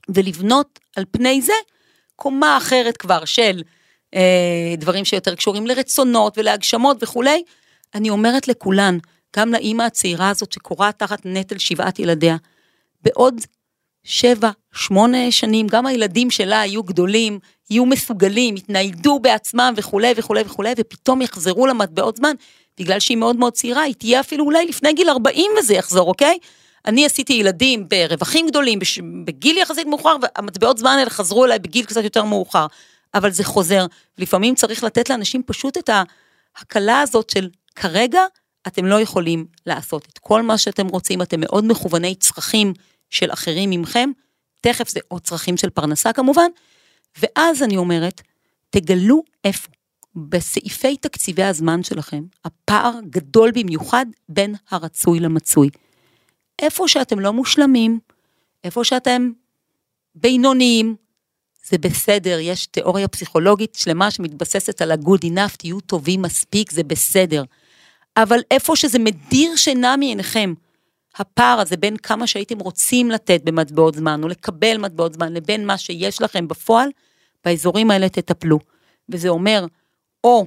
[0.08, 1.52] ולבנות על פני זה
[2.16, 3.62] קומה אחרת כבר של
[4.14, 7.42] אה, דברים שיותר קשורים לרצונות ולהגשמות וכולי.
[7.94, 8.98] אני אומרת לכולן,
[9.36, 12.36] גם לאימא הצעירה הזאת שקורעת תחת נטל שבעת ילדיה,
[13.02, 13.34] בעוד
[14.04, 17.38] שבע, שמונה שנים, גם הילדים שלה יהיו גדולים,
[17.70, 22.34] יהיו מסוגלים, יתניידו בעצמם וכולי וכולי וכולי, ופתאום יחזרו למטבעות זמן,
[22.80, 26.38] בגלל שהיא מאוד מאוד צעירה, היא תהיה אפילו אולי לפני גיל 40 וזה יחזור, אוקיי?
[26.86, 28.78] אני עשיתי ילדים ברווחים גדולים,
[29.24, 32.66] בגיל יחסית מאוחר, והמטבעות זמן האלה חזרו אליי בגיל קצת יותר מאוחר.
[33.14, 33.86] אבל זה חוזר.
[34.18, 35.90] לפעמים צריך לתת לאנשים פשוט את
[36.56, 38.20] ההקלה הזאת של כרגע
[38.66, 42.72] אתם לא יכולים לעשות את כל מה שאתם רוצים, אתם מאוד מכווני צרכים
[43.10, 44.10] של אחרים ממכם,
[44.60, 46.50] תכף זה עוד צרכים של פרנסה כמובן,
[47.22, 48.20] ואז אני אומרת,
[48.70, 49.68] תגלו איפה.
[50.16, 55.70] בסעיפי תקציבי הזמן שלכם, הפער גדול במיוחד בין הרצוי למצוי.
[56.58, 58.00] איפה שאתם לא מושלמים,
[58.64, 59.30] איפה שאתם
[60.14, 60.96] בינוניים,
[61.64, 67.44] זה בסדר, יש תיאוריה פסיכולוגית שלמה שמתבססת על ה-good enough, תהיו טובים מספיק, זה בסדר.
[68.16, 70.54] אבל איפה שזה מדיר שינה מעיניכם,
[71.16, 75.78] הפער הזה בין כמה שהייתם רוצים לתת במטבעות זמן, או לקבל מטבעות זמן, לבין מה
[75.78, 76.88] שיש לכם בפועל,
[77.44, 78.58] באזורים האלה תטפלו.
[79.08, 79.66] וזה אומר,
[80.24, 80.46] או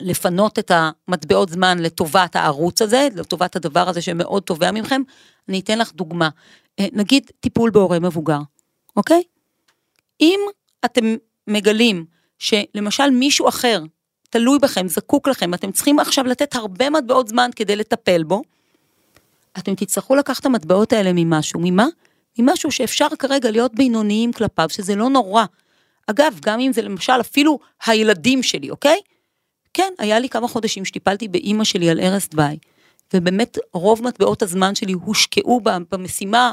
[0.00, 5.02] לפנות את המטבעות זמן לטובת הערוץ הזה, לטובת הדבר הזה שמאוד תובע ממכם.
[5.48, 6.28] אני אתן לך דוגמה.
[6.80, 8.38] אה, נגיד טיפול בהורה מבוגר,
[8.96, 9.22] אוקיי?
[10.20, 10.40] אם
[10.84, 11.16] אתם
[11.46, 12.04] מגלים
[12.38, 13.82] שלמשל מישהו אחר
[14.30, 18.42] תלוי בכם, זקוק לכם, אתם צריכים עכשיו לתת הרבה מטבעות זמן כדי לטפל בו,
[19.58, 21.60] אתם תצטרכו לקחת את המטבעות האלה ממשהו.
[21.62, 21.86] ממה?
[22.38, 25.44] ממשהו שאפשר כרגע להיות בינוניים כלפיו, שזה לא נורא.
[26.06, 29.00] אגב, גם אם זה למשל אפילו הילדים שלי, אוקיי?
[29.74, 32.58] כן, היה לי כמה חודשים שטיפלתי באימא שלי על ערש דווי,
[33.14, 36.52] ובאמת רוב מטבעות הזמן שלי הושקעו במשימה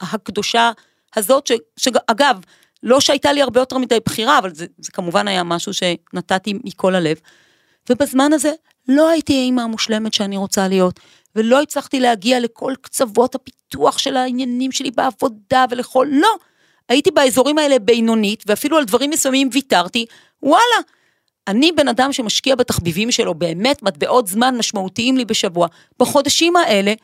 [0.00, 0.70] הקדושה
[1.16, 2.40] הזאת, ש, שאגב,
[2.82, 6.94] לא שהייתה לי הרבה יותר מדי בחירה, אבל זה, זה כמובן היה משהו שנתתי מכל
[6.94, 7.16] הלב.
[7.90, 8.52] ובזמן הזה
[8.88, 11.00] לא הייתי האימא המושלמת שאני רוצה להיות,
[11.36, 16.36] ולא הצלחתי להגיע לכל קצוות הפיתוח של העניינים שלי בעבודה ולכל, לא.
[16.88, 20.06] הייתי באזורים האלה בינונית, ואפילו על דברים מסוימים ויתרתי,
[20.42, 20.76] וואלה,
[21.48, 25.66] אני בן אדם שמשקיע בתחביבים שלו באמת מטבעות זמן משמעותיים לי בשבוע.
[25.98, 26.94] בחודשים האלה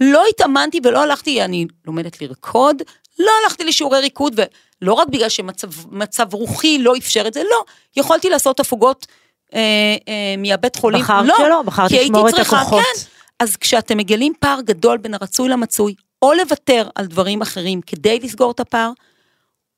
[0.00, 2.82] לא התאמנתי ולא הלכתי, אני לומדת לרקוד,
[3.18, 4.40] לא הלכתי לשיעורי ריקוד,
[4.82, 7.64] ולא רק בגלל שמצב רוחי לא אפשר את זה, לא,
[7.96, 9.06] יכולתי לעשות הפוגות
[9.54, 9.60] אה,
[10.08, 12.82] אה, מהבית חולים, בחרת לא, שלא, בחרת לשמור את הכוחות.
[12.82, 18.20] כן, אז כשאתם מגלים פער גדול בין הרצוי למצוי, או לוותר על דברים אחרים כדי
[18.20, 18.90] לסגור את הפער,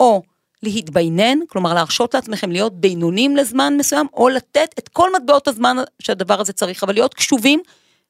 [0.00, 0.22] או
[0.62, 6.40] להתביינן, כלומר להרשות לעצמכם להיות בינונים לזמן מסוים, או לתת את כל מטבעות הזמן שהדבר
[6.40, 7.60] הזה צריך, אבל להיות קשובים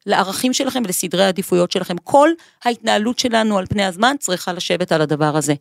[0.07, 1.99] לערכים שלכם ולסדרי העדיפויות שלכם.
[1.99, 2.31] כל
[2.65, 5.55] ההתנהלות שלנו על פני הזמן צריכה לשבת על הדבר הזה.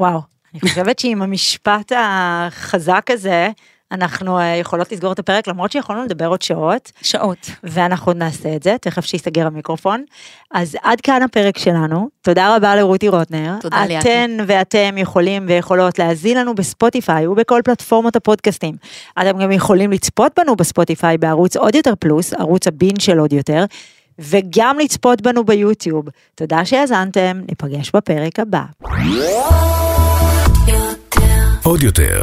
[0.00, 0.20] וואו,
[0.52, 3.50] אני חושבת שעם המשפט החזק הזה,
[3.92, 7.50] אנחנו אה, יכולות לסגור את הפרק, למרות שיכולנו לדבר עוד שעות, שעות.
[7.64, 10.04] ואנחנו נעשה את זה, תכף שיסגר המיקרופון.
[10.50, 13.54] אז עד כאן הפרק שלנו, תודה רבה לרותי רוטנר.
[13.60, 14.08] תודה, ליאתי.
[14.08, 18.74] אתן ואתם יכולים ויכולות להזין לנו בספוטיפיי ובכל פלטפורמות הפודקאסטים.
[19.20, 23.64] אתם גם יכולים לצפות בנו בספוטיפיי בערוץ עוד יותר פלוס, ערוץ הבין של עוד יותר,
[24.18, 26.04] וגם לצפות בנו ביוטיוב.
[26.34, 28.62] תודה שהאזנתם, ניפגש בפרק הבא.
[31.62, 32.22] עוד יותר,